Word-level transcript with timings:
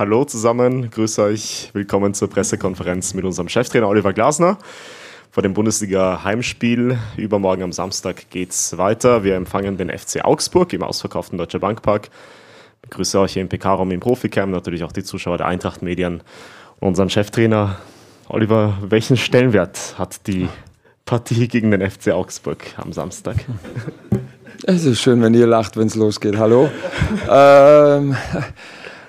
hallo 0.00 0.24
zusammen, 0.24 0.90
grüße 0.90 1.22
euch, 1.22 1.68
willkommen 1.74 2.14
zur 2.14 2.30
Pressekonferenz 2.30 3.12
mit 3.12 3.26
unserem 3.26 3.50
Cheftrainer 3.50 3.86
Oliver 3.86 4.14
Glasner. 4.14 4.56
Vor 5.30 5.42
dem 5.42 5.52
Bundesliga-Heimspiel 5.52 6.96
übermorgen 7.18 7.64
am 7.64 7.72
Samstag 7.72 8.30
geht 8.30 8.52
es 8.52 8.78
weiter. 8.78 9.24
Wir 9.24 9.34
empfangen 9.34 9.76
den 9.76 9.90
FC 9.90 10.24
Augsburg 10.24 10.72
im 10.72 10.82
ausverkauften 10.82 11.36
Deutscher 11.36 11.58
Bankpark. 11.58 12.08
Ich 12.76 12.88
begrüße 12.88 13.20
euch 13.20 13.34
hier 13.34 13.42
im 13.42 13.50
PK-Raum 13.50 13.90
im 13.90 14.00
Proficam, 14.00 14.50
natürlich 14.50 14.84
auch 14.84 14.92
die 14.92 15.04
Zuschauer 15.04 15.36
der 15.36 15.48
Eintracht 15.48 15.82
Medien 15.82 16.22
und 16.78 16.88
unseren 16.88 17.10
Cheftrainer 17.10 17.76
Oliver. 18.26 18.78
Welchen 18.80 19.18
Stellenwert 19.18 19.98
hat 19.98 20.26
die 20.26 20.48
Partie 21.04 21.46
gegen 21.46 21.72
den 21.72 21.82
FC 21.82 22.12
Augsburg 22.12 22.64
am 22.78 22.94
Samstag? 22.94 23.36
Es 24.64 24.86
ist 24.86 25.02
schön, 25.02 25.20
wenn 25.20 25.34
ihr 25.34 25.46
lacht, 25.46 25.76
wenn 25.76 25.88
es 25.88 25.94
losgeht. 25.94 26.38
Hallo. 26.38 26.70
ähm, 27.30 28.16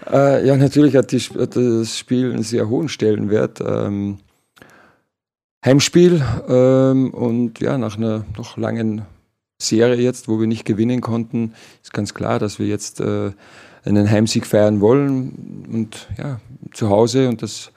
äh, 0.09 0.45
ja, 0.45 0.55
natürlich 0.55 0.95
hat, 0.95 1.11
die, 1.11 1.19
hat, 1.19 1.55
das 1.55 1.97
Spiel 1.97 2.31
einen 2.31 2.43
sehr 2.43 2.69
hohen 2.69 2.89
Stellenwert. 2.89 3.59
Ähm, 3.61 4.19
Heimspiel 5.63 6.23
ähm, 6.49 7.13
und 7.13 7.59
ja, 7.59 7.77
nach 7.77 7.97
einer 7.97 8.25
noch 8.35 8.57
langen 8.57 9.03
Serie 9.61 9.95
jetzt, 9.95 10.27
wo 10.27 10.39
wir 10.39 10.47
nicht 10.47 10.65
gewinnen 10.65 11.01
konnten, 11.01 11.53
ist 11.83 11.93
ganz 11.93 12.15
klar, 12.15 12.39
dass 12.39 12.57
wir 12.57 12.65
jetzt 12.65 12.99
äh, 12.99 13.31
einen 13.85 14.09
Heimsieg 14.09 14.47
feiern 14.47 14.81
wollen 14.81 15.67
und 15.71 16.07
ja, 16.17 16.39
zu 16.73 16.89
Hause 16.89 17.29
und 17.29 17.43
das 17.43 17.71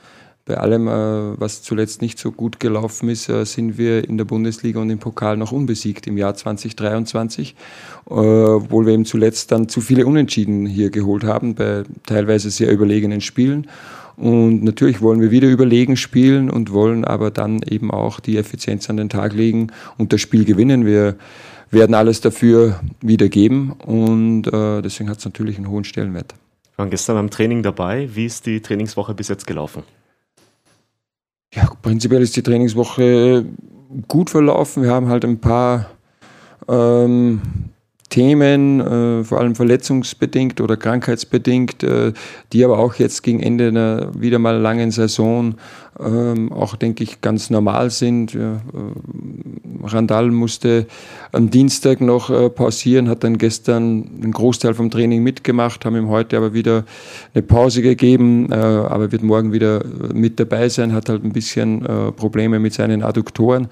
bei 0.47 0.59
allem, 0.59 0.89
äh, 0.89 1.41
was 1.41 1.63
zuletzt 1.63 2.03
nicht 2.03 2.19
so 2.19 2.31
gut 2.31 2.61
gelaufen 2.61 3.09
ist, 3.09 3.29
äh, 3.29 3.47
sind 3.47 3.79
wir 3.79 4.07
in 4.07 4.19
der 4.19 4.27
Bundesliga 4.27 4.79
und 4.79 4.91
im 4.91 4.99
Pokal 4.99 5.39
noch 5.39 5.53
unbesiegt 5.53 6.07
im 6.07 6.19
Jahr 6.19 6.35
2023, 6.35 7.55
äh, 8.11 8.13
obwohl 8.13 8.85
wir 8.85 8.93
eben 8.93 9.07
zuletzt 9.07 9.53
dann 9.53 9.69
zu 9.69 9.81
viele 9.81 10.05
Unentschieden 10.05 10.67
hier 10.67 10.91
geholt 10.91 11.25
haben 11.25 11.55
bei 11.55 11.85
teilweise 12.05 12.51
sehr 12.51 12.71
überlegenen 12.71 13.23
Spielen. 13.23 13.69
Und 14.17 14.63
natürlich 14.63 15.01
wollen 15.01 15.21
wir 15.21 15.31
wieder 15.31 15.49
überlegen 15.49 15.97
spielen 15.97 16.51
und 16.51 16.73
wollen 16.73 17.05
aber 17.05 17.31
dann 17.31 17.63
eben 17.63 17.91
auch 17.91 18.21
die 18.21 18.37
Effizienz 18.37 18.89
an 18.89 18.99
den 18.99 19.09
Tag 19.09 19.33
legen 19.33 19.69
und 19.97 20.13
das 20.13 20.21
Spiel 20.21 20.45
gewinnen. 20.45 20.87
Wir 20.87 21.17
werden 21.71 21.95
alles 21.95 22.21
dafür 22.21 22.79
wieder 23.01 23.29
geben 23.29 23.73
und 23.85 24.43
deswegen 24.43 25.11
hat 25.11 25.19
es 25.19 25.25
natürlich 25.25 25.57
einen 25.57 25.69
hohen 25.69 25.83
Stellenwert. 25.83 26.35
Wir 26.77 26.79
waren 26.79 26.91
gestern 26.91 27.17
am 27.17 27.29
Training 27.29 27.65
dabei. 27.65 28.09
Wie 28.15 28.27
ist 28.27 28.47
die 28.47 28.61
Trainingswoche 28.61 29.15
bis 29.15 29.27
jetzt 29.27 29.49
gelaufen? 29.49 29.83
Prinzipiell 31.85 32.23
ist 32.23 32.35
die 32.35 32.43
Trainingswoche 32.43 33.45
gut 34.09 34.31
verlaufen. 34.31 34.83
Wir 34.83 34.91
haben 34.91 35.09
halt 35.09 35.23
ein 35.23 35.39
paar 35.39 35.91
ähm, 36.67 37.43
Themen, 38.15 38.81
äh, 38.81 39.25
vor 39.25 39.41
allem 39.41 39.57
verletzungsbedingt 39.57 40.61
oder 40.61 40.77
krankheitsbedingt, 40.77 41.83
äh, 41.83 42.13
die 42.53 42.65
aber 42.65 42.79
auch 42.79 42.95
jetzt 42.95 43.25
gegen 43.25 43.41
Ende 43.41 43.67
einer 43.67 44.13
wieder 44.17 44.39
mal 44.39 44.57
langen 44.57 44.93
Saison 44.93 45.57
ähm, 45.99 46.53
auch, 46.53 46.77
denke 46.77 47.03
ich, 47.03 47.21
ganz 47.23 47.51
normal 47.51 47.91
sind. 47.91 48.37
Äh, 48.37 48.59
Randall 49.83 50.31
musste 50.31 50.87
am 51.33 51.51
Dienstag 51.51 52.01
noch 52.01 52.31
pausieren, 52.55 53.09
hat 53.09 53.25
dann 53.25 53.37
gestern 53.37 54.09
einen 54.23 54.33
Großteil 54.33 54.75
vom 54.75 54.91
Training 54.91 55.23
mitgemacht, 55.23 55.85
haben 55.85 55.97
ihm 55.97 56.09
heute 56.09 56.37
aber 56.37 56.55
wieder 56.55 56.85
eine 57.35 57.43
Pause 57.43 57.83
gegeben, 57.83 58.51
aber 58.51 59.13
wird 59.13 59.23
morgen 59.23 59.53
wieder 59.53 59.85
mit 60.15 60.41
dabei 60.41 60.71
sein, 60.71 60.95
hat 60.95 61.11
halt 61.11 61.23
ein 61.23 61.33
bisschen 61.33 61.85
Probleme 62.17 62.61
mit 62.61 62.73
seinen 62.73 63.03
Adduktoren. 63.03 63.69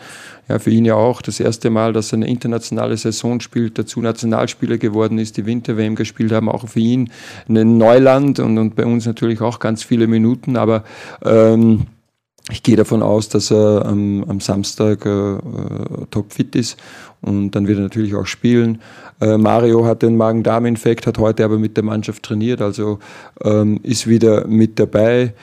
Ja, 0.48 0.58
für 0.58 0.70
ihn 0.70 0.84
ja 0.84 0.96
auch 0.96 1.22
das 1.22 1.40
erste 1.40 1.70
Mal, 1.70 1.92
dass 1.92 2.12
er 2.12 2.16
eine 2.16 2.28
internationale 2.28 2.96
Saison 2.96 3.40
spielt, 3.40 3.78
dazu 3.78 4.00
Nationalspieler 4.32 4.78
geworden 4.78 5.18
ist, 5.18 5.36
die 5.36 5.46
Winter-WM 5.46 5.94
gespielt 5.94 6.32
haben, 6.32 6.48
auch 6.48 6.66
für 6.68 6.80
ihn 6.80 7.10
ein 7.48 7.76
Neuland 7.76 8.38
und, 8.40 8.58
und 8.58 8.74
bei 8.74 8.86
uns 8.86 9.06
natürlich 9.06 9.40
auch 9.40 9.58
ganz 9.58 9.82
viele 9.82 10.06
Minuten, 10.06 10.56
aber 10.56 10.84
ähm, 11.24 11.82
ich 12.50 12.62
gehe 12.62 12.76
davon 12.76 13.02
aus, 13.02 13.28
dass 13.28 13.52
er 13.52 13.84
am, 13.86 14.24
am 14.24 14.40
Samstag 14.40 15.06
äh, 15.06 15.34
äh, 15.34 15.38
topfit 16.10 16.56
ist 16.56 16.76
und 17.20 17.52
dann 17.52 17.68
wird 17.68 17.78
er 17.78 17.82
natürlich 17.82 18.14
auch 18.14 18.26
spielen. 18.26 18.80
Äh, 19.20 19.36
Mario 19.36 19.84
hat 19.84 20.02
den 20.02 20.16
Magen-Darm-Infekt, 20.16 21.06
hat 21.06 21.18
heute 21.18 21.44
aber 21.44 21.58
mit 21.58 21.76
der 21.76 21.84
Mannschaft 21.84 22.22
trainiert, 22.22 22.60
also 22.60 22.98
ähm, 23.44 23.80
ist 23.82 24.06
wieder 24.06 24.46
mit 24.48 24.78
dabei. 24.78 25.34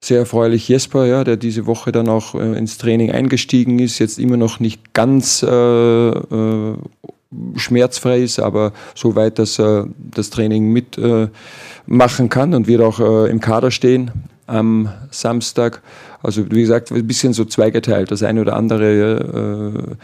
Sehr 0.00 0.18
erfreulich 0.18 0.68
Jesper, 0.68 1.06
ja, 1.06 1.24
der 1.24 1.38
diese 1.38 1.64
Woche 1.64 1.90
dann 1.90 2.10
auch 2.10 2.34
äh, 2.34 2.58
ins 2.58 2.76
Training 2.76 3.10
eingestiegen 3.10 3.78
ist, 3.78 3.98
jetzt 3.98 4.18
immer 4.18 4.36
noch 4.36 4.60
nicht 4.60 4.92
ganz 4.92 5.42
äh, 5.42 5.48
äh, 5.48 6.76
schmerzfrei 7.56 8.20
ist, 8.20 8.38
aber 8.38 8.72
so 8.94 9.16
weit, 9.16 9.38
dass 9.38 9.58
er 9.58 9.88
das 9.98 10.30
Training 10.30 10.72
mitmachen 10.72 12.28
kann 12.28 12.54
und 12.54 12.66
wird 12.66 12.80
auch 12.80 13.00
im 13.00 13.40
Kader 13.40 13.70
stehen 13.70 14.10
am 14.46 14.88
Samstag. 15.10 15.82
Also 16.22 16.50
wie 16.50 16.60
gesagt, 16.60 16.90
ein 16.90 17.06
bisschen 17.06 17.32
so 17.32 17.44
zweigeteilt. 17.44 18.10
Das 18.10 18.22
eine 18.22 18.40
oder 18.40 18.56
andere, 18.56 19.96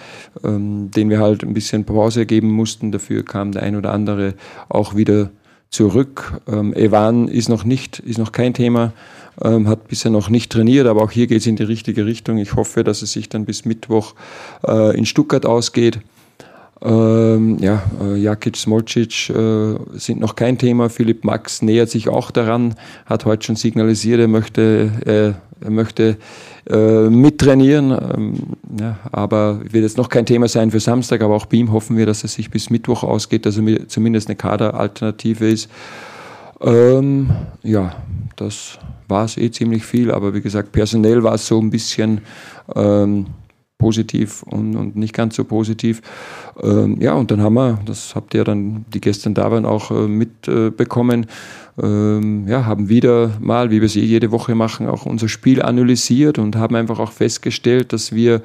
äh, 0.45 0.47
äh, 0.47 0.59
den 0.59 1.11
wir 1.11 1.19
halt 1.19 1.43
ein 1.43 1.55
bisschen 1.55 1.85
Pause 1.85 2.27
geben 2.27 2.51
mussten. 2.51 2.93
Dafür 2.93 3.25
kam 3.25 3.53
der 3.53 3.63
ein 3.63 3.77
oder 3.77 3.93
andere 3.93 4.35
auch 4.69 4.97
wieder 4.97 5.31
zurück. 5.71 6.41
Ähm, 6.49 6.75
Evan 6.75 7.29
ist 7.29 7.49
noch 7.49 7.65
nicht, 7.65 8.01
ist 8.01 8.19
noch 8.19 8.33
kein 8.33 8.55
Thema, 8.55 8.93
ähm, 9.43 9.69
hat 9.69 9.89
bisher 9.89 10.11
noch 10.11 10.29
nicht 10.29 10.51
trainiert, 10.51 10.87
aber 10.87 11.03
auch 11.03 11.11
hier 11.11 11.27
geht 11.27 11.41
es 11.41 11.47
in 11.47 11.57
die 11.57 11.63
richtige 11.63 12.07
Richtung. 12.07 12.39
Ich 12.39 12.55
hoffe, 12.55 12.83
dass 12.83 13.03
es 13.03 13.13
sich 13.13 13.29
dann 13.29 13.45
bis 13.45 13.65
Mittwoch 13.65 14.15
äh, 14.67 14.97
in 14.97 15.07
Stuttgart 15.07 15.47
ausgeht. 15.47 16.01
Ähm, 16.83 17.59
ja, 17.61 17.83
äh, 18.03 18.17
Jakic, 18.17 18.57
Smolcic 18.57 19.29
äh, 19.31 19.75
sind 19.93 20.19
noch 20.19 20.35
kein 20.35 20.57
Thema. 20.57 20.89
Philipp 20.89 21.25
Max 21.25 21.61
nähert 21.61 21.91
sich 21.91 22.09
auch 22.09 22.31
daran, 22.31 22.75
hat 23.05 23.27
heute 23.27 23.45
schon 23.45 23.57
signalisiert, 23.57 24.19
er 24.19 24.29
möchte, 24.29 24.91
äh, 25.05 25.65
er 25.65 25.71
möchte 25.71 26.17
äh, 26.71 27.11
mittrainieren. 27.11 27.91
Ähm, 27.91 28.35
ja, 28.81 28.99
aber 29.13 29.61
wird 29.63 29.85
jetzt 29.85 29.99
noch 29.99 30.09
kein 30.09 30.25
Thema 30.25 30.49
sein 30.49 30.71
für 30.71 30.81
Samstag, 30.81 31.21
aber 31.21 31.35
auch 31.35 31.47
bei 31.47 31.59
ihm 31.59 31.71
hoffen 31.71 31.99
wir, 31.99 32.07
dass 32.07 32.25
es 32.25 32.35
sich 32.35 32.51
bis 32.51 32.71
Mittwoch 32.71 33.03
ausgeht, 33.03 33.45
dass 33.45 33.59
er 33.59 33.89
zumindest 33.89 34.29
eine 34.29 34.37
Kaderalternative 34.37 35.49
ist. 35.49 35.69
Ähm, 36.63 37.31
ja, 37.63 37.95
das 38.37 38.79
war 39.07 39.27
es 39.27 39.37
eh 39.37 39.51
ziemlich 39.51 39.85
viel, 39.85 40.11
aber 40.11 40.33
wie 40.33 40.41
gesagt, 40.41 40.73
personell 40.73 41.23
war 41.23 41.35
es 41.35 41.47
so 41.47 41.61
ein 41.61 41.69
bisschen 41.69 42.23
ähm, 42.75 43.27
positiv 43.81 44.43
und, 44.45 44.77
und 44.77 44.95
nicht 44.95 45.15
ganz 45.15 45.35
so 45.35 45.45
positiv. 45.45 46.03
Ähm, 46.63 47.01
ja, 47.01 47.15
und 47.15 47.31
dann 47.31 47.41
haben 47.41 47.55
wir, 47.55 47.81
das 47.87 48.15
habt 48.15 48.35
ihr 48.35 48.45
dann, 48.45 48.85
die 48.93 49.01
gestern 49.01 49.35
da 49.35 49.51
waren, 49.51 49.65
auch 49.65 49.91
äh, 49.91 50.07
mitbekommen, 50.07 51.25
äh, 51.79 51.87
ähm, 51.87 52.47
ja, 52.47 52.67
haben 52.67 52.91
wieder 52.91 53.33
mal, 53.41 53.71
wie 53.71 53.81
wir 53.81 53.87
es 53.87 53.97
eh 53.97 54.05
jede 54.05 54.31
Woche 54.31 54.55
machen, 54.55 54.87
auch 54.87 55.07
unser 55.07 55.29
Spiel 55.29 55.63
analysiert 55.63 56.39
und 56.39 56.57
haben 56.57 56.77
einfach 56.77 56.99
auch 56.99 57.13
festgestellt, 57.13 57.95
dass 57.95 58.13
wir 58.15 58.43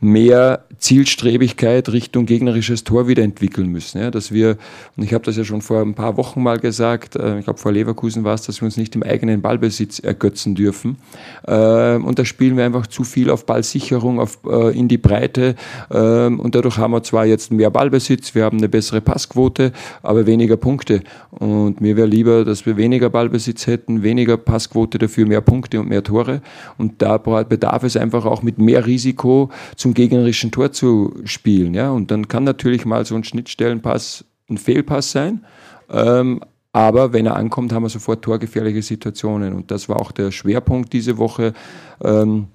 mehr 0.00 0.64
Zielstrebigkeit 0.78 1.88
Richtung 1.88 2.26
gegnerisches 2.26 2.84
Tor 2.84 3.08
wieder 3.08 3.22
entwickeln 3.22 3.68
müssen. 3.68 4.00
Ja, 4.00 4.10
dass 4.10 4.30
wir, 4.30 4.58
und 4.96 5.04
ich 5.04 5.14
habe 5.14 5.24
das 5.24 5.36
ja 5.36 5.44
schon 5.44 5.62
vor 5.62 5.80
ein 5.80 5.94
paar 5.94 6.16
Wochen 6.16 6.42
mal 6.42 6.58
gesagt, 6.58 7.16
äh, 7.16 7.38
ich 7.38 7.44
glaube 7.44 7.58
vor 7.58 7.72
Leverkusen 7.72 8.24
war 8.24 8.34
es, 8.34 8.42
dass 8.42 8.60
wir 8.60 8.66
uns 8.66 8.76
nicht 8.76 8.94
im 8.94 9.02
eigenen 9.02 9.40
Ballbesitz 9.40 9.98
ergötzen 9.98 10.54
dürfen. 10.54 10.98
Äh, 11.46 11.96
und 11.96 12.18
da 12.18 12.24
spielen 12.24 12.56
wir 12.56 12.64
einfach 12.64 12.86
zu 12.86 13.04
viel 13.04 13.30
auf 13.30 13.46
Ballsicherung, 13.46 14.20
auf, 14.20 14.38
äh, 14.46 14.78
in 14.78 14.88
die 14.88 14.98
Breite. 14.98 15.54
und 15.88 16.54
dadurch 16.54 16.78
haben 16.78 16.92
wir 16.92 17.02
zwar 17.02 17.26
jetzt 17.26 17.52
mehr 17.52 17.70
Ballbesitz, 17.70 18.34
wir 18.34 18.44
haben 18.44 18.58
eine 18.58 18.68
bessere 18.68 19.00
Passquote, 19.00 19.72
aber 20.02 20.26
weniger 20.26 20.56
Punkte. 20.56 21.02
Und 21.30 21.80
mir 21.80 21.96
wäre 21.96 22.06
lieber, 22.06 22.44
dass 22.44 22.66
wir 22.66 22.76
weniger 22.76 23.10
Ballbesitz 23.10 23.66
hätten, 23.66 24.02
weniger 24.02 24.36
Passquote, 24.36 24.98
dafür 24.98 25.26
mehr 25.26 25.40
Punkte 25.40 25.80
und 25.80 25.88
mehr 25.88 26.02
Tore. 26.02 26.42
Und 26.78 27.02
da 27.02 27.18
bedarf 27.18 27.84
es 27.84 27.96
einfach 27.96 28.24
auch 28.24 28.42
mit 28.42 28.58
mehr 28.58 28.86
Risiko 28.86 29.50
zum 29.86 29.94
gegnerischen 29.94 30.50
Tor 30.50 30.72
zu 30.72 31.14
spielen. 31.26 31.72
Ja? 31.72 31.92
Und 31.92 32.10
dann 32.10 32.26
kann 32.26 32.42
natürlich 32.42 32.84
mal 32.84 33.06
so 33.06 33.14
ein 33.14 33.22
Schnittstellenpass 33.22 34.24
ein 34.50 34.58
Fehlpass 34.58 35.12
sein. 35.12 35.44
Ähm, 35.88 36.40
aber 36.72 37.12
wenn 37.12 37.24
er 37.24 37.36
ankommt, 37.36 37.72
haben 37.72 37.84
wir 37.84 37.88
sofort 37.88 38.24
torgefährliche 38.24 38.82
Situationen. 38.82 39.54
Und 39.54 39.70
das 39.70 39.88
war 39.88 40.00
auch 40.00 40.10
der 40.10 40.32
Schwerpunkt 40.32 40.92
diese 40.92 41.18
Woche. 41.18 41.54
Ähm, 42.02 42.48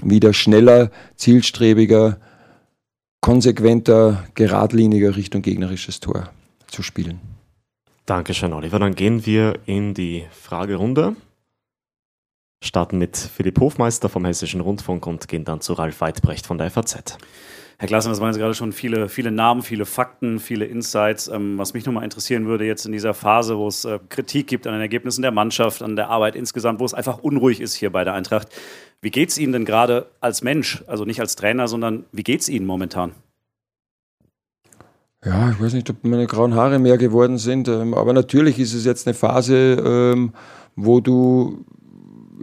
wieder 0.00 0.32
schneller, 0.32 0.92
zielstrebiger, 1.16 2.20
konsequenter, 3.20 4.22
geradliniger 4.36 5.16
Richtung 5.16 5.42
gegnerisches 5.42 5.98
Tor 5.98 6.30
zu 6.68 6.84
spielen. 6.84 7.18
Dankeschön, 8.06 8.52
Oliver. 8.52 8.78
Dann 8.78 8.94
gehen 8.94 9.26
wir 9.26 9.58
in 9.66 9.92
die 9.92 10.22
Fragerunde 10.30 11.16
starten 12.64 12.98
mit 12.98 13.16
Philipp 13.16 13.60
Hofmeister 13.60 14.08
vom 14.08 14.24
Hessischen 14.24 14.60
Rundfunk 14.60 15.06
und 15.06 15.28
gehen 15.28 15.44
dann 15.44 15.60
zu 15.60 15.74
Ralf 15.74 16.00
Weidbrecht 16.00 16.46
von 16.46 16.58
der 16.58 16.70
FAZ. 16.70 17.18
Herr 17.76 17.88
Klassen, 17.88 18.10
das 18.10 18.20
waren 18.20 18.28
jetzt 18.28 18.38
gerade 18.38 18.54
schon 18.54 18.72
viele, 18.72 19.08
viele 19.08 19.32
Namen, 19.32 19.62
viele 19.62 19.84
Fakten, 19.84 20.38
viele 20.38 20.64
Insights. 20.64 21.28
Ähm, 21.28 21.58
was 21.58 21.74
mich 21.74 21.84
nochmal 21.84 22.04
interessieren 22.04 22.46
würde, 22.46 22.64
jetzt 22.64 22.86
in 22.86 22.92
dieser 22.92 23.14
Phase, 23.14 23.58
wo 23.58 23.66
es 23.66 23.84
äh, 23.84 23.98
Kritik 24.08 24.46
gibt 24.46 24.66
an 24.66 24.72
den 24.74 24.80
Ergebnissen 24.80 25.22
der 25.22 25.32
Mannschaft, 25.32 25.82
an 25.82 25.96
der 25.96 26.08
Arbeit 26.08 26.36
insgesamt, 26.36 26.78
wo 26.78 26.84
es 26.84 26.94
einfach 26.94 27.18
unruhig 27.18 27.60
ist 27.60 27.74
hier 27.74 27.90
bei 27.90 28.04
der 28.04 28.14
Eintracht. 28.14 28.48
Wie 29.00 29.10
geht 29.10 29.30
es 29.30 29.38
Ihnen 29.38 29.52
denn 29.52 29.64
gerade 29.64 30.06
als 30.20 30.42
Mensch, 30.42 30.84
also 30.86 31.04
nicht 31.04 31.20
als 31.20 31.34
Trainer, 31.36 31.66
sondern 31.66 32.04
wie 32.12 32.22
geht 32.22 32.42
es 32.42 32.48
Ihnen 32.48 32.64
momentan? 32.64 33.12
Ja, 35.24 35.50
ich 35.50 35.60
weiß 35.60 35.72
nicht, 35.72 35.90
ob 35.90 36.04
meine 36.04 36.26
grauen 36.26 36.54
Haare 36.54 36.78
mehr 36.78 36.98
geworden 36.98 37.38
sind, 37.38 37.66
ähm, 37.66 37.94
aber 37.94 38.12
natürlich 38.12 38.58
ist 38.58 38.74
es 38.74 38.84
jetzt 38.84 39.06
eine 39.06 39.14
Phase, 39.14 39.56
ähm, 39.84 40.32
wo 40.76 41.00
du 41.00 41.64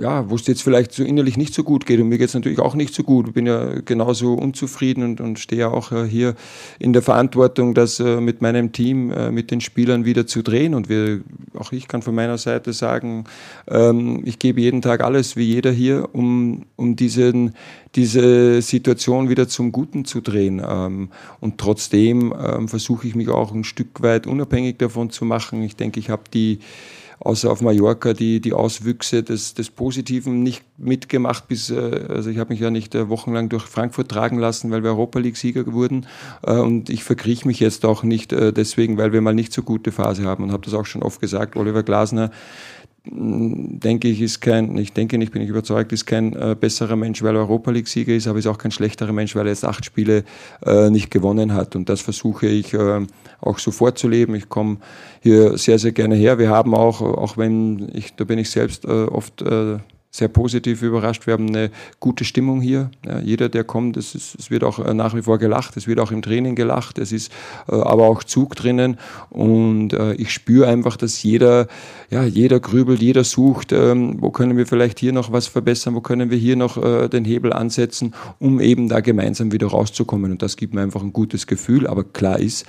ja, 0.01 0.29
wo 0.29 0.35
es 0.35 0.47
jetzt 0.47 0.63
vielleicht 0.63 0.91
so 0.93 1.03
innerlich 1.03 1.37
nicht 1.37 1.53
so 1.53 1.63
gut 1.63 1.85
geht 1.85 1.99
und 1.99 2.09
mir 2.09 2.17
geht 2.17 2.29
es 2.29 2.33
natürlich 2.33 2.59
auch 2.59 2.73
nicht 2.73 2.93
so 2.93 3.03
gut. 3.03 3.27
Ich 3.27 3.33
bin 3.33 3.45
ja 3.45 3.79
genauso 3.85 4.33
unzufrieden 4.33 5.03
und, 5.03 5.21
und 5.21 5.37
stehe 5.37 5.69
auch 5.69 5.91
äh, 5.91 6.05
hier 6.05 6.35
in 6.79 6.91
der 6.91 7.03
Verantwortung, 7.03 7.73
das 7.75 7.99
äh, 7.99 8.19
mit 8.19 8.41
meinem 8.41 8.71
Team, 8.71 9.11
äh, 9.11 9.31
mit 9.31 9.51
den 9.51 9.61
Spielern 9.61 10.03
wieder 10.03 10.25
zu 10.25 10.41
drehen. 10.41 10.73
Und 10.73 10.89
wir, 10.89 11.21
auch 11.57 11.71
ich 11.71 11.87
kann 11.87 12.01
von 12.01 12.15
meiner 12.15 12.39
Seite 12.39 12.73
sagen, 12.73 13.25
ähm, 13.67 14.21
ich 14.25 14.39
gebe 14.39 14.59
jeden 14.59 14.81
Tag 14.81 15.03
alles, 15.03 15.35
wie 15.35 15.43
jeder 15.43 15.71
hier, 15.71 16.09
um, 16.13 16.65
um 16.75 16.95
diesen, 16.95 17.53
diese 17.95 18.61
Situation 18.61 19.29
wieder 19.29 19.47
zum 19.47 19.71
Guten 19.71 20.05
zu 20.05 20.21
drehen. 20.21 20.61
Ähm, 20.67 21.09
und 21.39 21.59
trotzdem 21.59 22.33
ähm, 22.33 22.67
versuche 22.67 23.07
ich 23.07 23.15
mich 23.15 23.29
auch 23.29 23.53
ein 23.53 23.63
Stück 23.63 24.01
weit 24.01 24.25
unabhängig 24.25 24.79
davon 24.79 25.11
zu 25.11 25.25
machen. 25.25 25.61
Ich 25.61 25.75
denke, 25.75 25.99
ich 25.99 26.09
habe 26.09 26.23
die 26.33 26.59
außer 27.21 27.51
auf 27.51 27.61
Mallorca 27.61 28.13
die, 28.13 28.41
die 28.41 28.53
Auswüchse 28.53 29.21
des, 29.21 29.53
des 29.53 29.69
Positiven 29.69 30.41
nicht 30.41 30.63
mitgemacht. 30.77 31.47
Bis, 31.47 31.69
äh, 31.69 32.05
also 32.09 32.29
ich 32.29 32.39
habe 32.39 32.51
mich 32.51 32.59
ja 32.59 32.71
nicht 32.71 32.95
äh, 32.95 33.09
wochenlang 33.09 33.47
durch 33.47 33.65
Frankfurt 33.65 34.09
tragen 34.09 34.39
lassen, 34.39 34.71
weil 34.71 34.83
wir 34.83 34.89
Europa 34.89 35.19
League-Sieger 35.19 35.71
wurden. 35.71 36.07
Äh, 36.41 36.53
und 36.53 36.89
ich 36.89 37.03
verkrieche 37.03 37.47
mich 37.47 37.59
jetzt 37.59 37.85
auch 37.85 38.03
nicht 38.03 38.31
deswegen, 38.31 38.97
weil 38.97 39.13
wir 39.13 39.21
mal 39.21 39.35
nicht 39.35 39.53
so 39.53 39.61
gute 39.61 39.91
Phase 39.91 40.23
haben. 40.23 40.43
Und 40.43 40.51
habe 40.51 40.65
das 40.65 40.73
auch 40.73 40.85
schon 40.85 41.03
oft 41.03 41.21
gesagt. 41.21 41.55
Oliver 41.55 41.83
Glasner 41.83 42.31
denke 43.03 44.07
ich, 44.07 44.21
ist 44.21 44.41
kein, 44.41 44.77
ich 44.77 44.93
denke 44.93 45.17
nicht, 45.17 45.31
bin 45.31 45.41
ich 45.41 45.49
überzeugt, 45.49 45.91
ist 45.91 46.05
kein 46.05 46.33
äh, 46.33 46.55
besserer 46.59 46.95
Mensch, 46.95 47.23
weil 47.23 47.35
er 47.35 47.41
Europa 47.41 47.71
League-Sieger 47.71 48.13
ist, 48.13 48.27
aber 48.27 48.37
ist 48.37 48.45
auch 48.45 48.59
kein 48.59 48.71
schlechterer 48.71 49.11
Mensch, 49.11 49.35
weil 49.35 49.47
er 49.47 49.53
jetzt 49.53 49.65
acht 49.65 49.85
Spiele 49.85 50.23
äh, 50.63 50.91
nicht 50.91 51.09
gewonnen 51.09 51.53
hat. 51.53 51.75
Und 51.75 51.89
das 51.89 52.01
versuche 52.01 52.45
ich 52.45 52.75
äh, 52.75 53.05
auch 53.39 53.57
so 53.57 53.71
vorzuleben. 53.71 54.35
Ich 54.35 54.49
komme 54.49 54.77
hier 55.19 55.57
sehr, 55.57 55.79
sehr 55.79 55.93
gerne 55.93 56.15
her. 56.15 56.37
Wir 56.37 56.49
haben 56.49 56.75
auch, 56.75 57.01
auch 57.01 57.37
wenn 57.37 57.89
ich, 57.93 58.15
da 58.15 58.23
bin 58.23 58.37
ich 58.37 58.51
selbst 58.51 58.85
äh, 58.85 58.87
oft 58.87 59.41
äh, 59.41 59.79
sehr 60.13 60.27
positiv 60.27 60.81
überrascht. 60.81 61.25
Wir 61.25 61.33
haben 61.33 61.47
eine 61.47 61.71
gute 62.01 62.25
Stimmung 62.25 62.59
hier. 62.59 62.91
Ja, 63.05 63.19
jeder, 63.19 63.47
der 63.47 63.63
kommt, 63.63 63.95
es, 63.95 64.13
ist, 64.13 64.35
es 64.37 64.51
wird 64.51 64.65
auch 64.65 64.79
äh, 64.79 64.93
nach 64.93 65.15
wie 65.15 65.21
vor 65.21 65.37
gelacht, 65.37 65.77
es 65.77 65.87
wird 65.87 65.99
auch 66.01 66.11
im 66.11 66.21
Training 66.21 66.55
gelacht, 66.55 66.99
es 66.99 67.13
ist 67.13 67.31
äh, 67.69 67.75
aber 67.75 68.07
auch 68.07 68.25
Zug 68.25 68.55
drinnen 68.55 68.97
und 69.29 69.93
äh, 69.93 70.13
ich 70.15 70.31
spüre 70.31 70.67
einfach, 70.67 70.97
dass 70.97 71.23
jeder, 71.23 71.67
ja, 72.09 72.25
jeder 72.25 72.59
grübelt, 72.59 73.01
jeder 73.01 73.23
sucht, 73.23 73.71
ähm, 73.71 74.17
wo 74.19 74.31
können 74.31 74.57
wir 74.57 74.67
vielleicht 74.67 74.99
hier 74.99 75.13
noch 75.13 75.31
was 75.31 75.47
verbessern, 75.47 75.95
wo 75.95 76.01
können 76.01 76.29
wir 76.29 76.37
hier 76.37 76.57
noch 76.57 76.75
äh, 76.77 77.07
den 77.07 77.23
Hebel 77.23 77.53
ansetzen, 77.53 78.13
um 78.37 78.59
eben 78.59 78.89
da 78.89 78.99
gemeinsam 78.99 79.53
wieder 79.53 79.67
rauszukommen 79.67 80.33
und 80.33 80.41
das 80.41 80.57
gibt 80.57 80.73
mir 80.73 80.81
einfach 80.81 81.01
ein 81.01 81.13
gutes 81.13 81.47
Gefühl, 81.47 81.87
aber 81.87 82.03
klar 82.03 82.37
ist, 82.37 82.65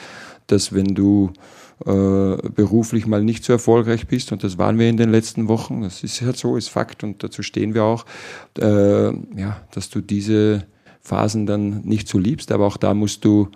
dass 0.46 0.72
wenn 0.72 0.94
du 0.94 1.32
beruflich 1.84 3.06
mal 3.06 3.24
nicht 3.24 3.44
so 3.44 3.52
erfolgreich 3.52 4.06
bist, 4.06 4.32
und 4.32 4.44
das 4.44 4.58
waren 4.58 4.78
wir 4.78 4.88
in 4.88 4.96
den 4.96 5.10
letzten 5.10 5.48
Wochen, 5.48 5.82
das 5.82 6.02
ist 6.04 6.22
halt 6.22 6.36
so, 6.36 6.56
ist 6.56 6.68
Fakt. 6.68 7.02
Und 7.04 7.22
dazu 7.22 7.42
stehen 7.42 7.74
wir 7.74 7.84
auch, 7.84 8.04
äh, 8.58 9.06
ja, 9.06 9.60
dass 9.72 9.90
du 9.90 10.00
diese 10.00 10.64
Phasen 11.00 11.46
dann 11.46 11.80
nicht 11.80 12.08
so 12.08 12.18
liebst, 12.18 12.52
aber 12.52 12.66
auch 12.66 12.76
da 12.76 12.94
musst 12.94 13.24
du 13.24 13.48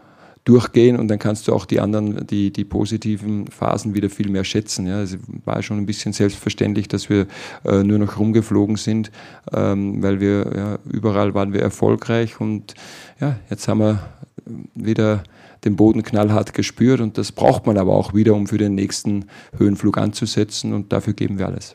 durchgehen. 0.45 0.97
Und 0.97 1.09
dann 1.09 1.19
kannst 1.19 1.49
du 1.49 1.53
auch 1.53 1.67
die 1.67 1.81
anderen, 1.81 2.27
die, 2.27 2.53
die 2.53 2.65
positiven 2.65 3.47
Phasen 3.49 3.95
wieder 3.95 4.09
viel 4.09 4.31
mehr 4.31 4.45
schätzen. 4.45 4.87
Ja, 4.87 5.03
es 5.03 5.19
war 5.45 5.63
schon 5.63 5.79
ein 5.79 5.87
bisschen 5.87 6.13
selbstverständlich, 6.13 6.89
dass 6.89 7.11
wir 7.11 7.27
äh, 7.65 7.83
nur 7.83 7.99
noch 7.99 8.19
rumgeflogen 8.19 8.77
sind, 8.77 9.11
ähm, 9.53 10.03
weil 10.03 10.21
wir 10.21 10.53
ja, 10.57 10.79
überall 10.91 11.35
waren 11.35 11.53
wir 11.53 11.63
erfolgreich. 11.63 12.41
Und 12.41 12.75
ja, 13.21 13.39
jetzt 13.51 13.69
haben 13.69 13.81
wir 13.81 13.99
wieder 14.75 15.25
den 15.65 15.77
Boden 15.77 16.03
knallhart 16.03 16.55
gespürt 16.55 17.01
und 17.01 17.19
das 17.19 17.33
braucht 17.33 17.67
man 17.67 17.79
aber 17.79 17.95
auch 17.95 18.15
wieder, 18.15 18.35
um 18.35 18.47
für 18.47 18.59
den 18.59 18.75
nächsten 18.75 19.27
Höhenflug 19.57 19.99
anzusetzen 19.99 20.73
und 20.73 20.93
dafür 20.93 21.13
geben 21.13 21.39
wir 21.39 21.47
alles. 21.47 21.75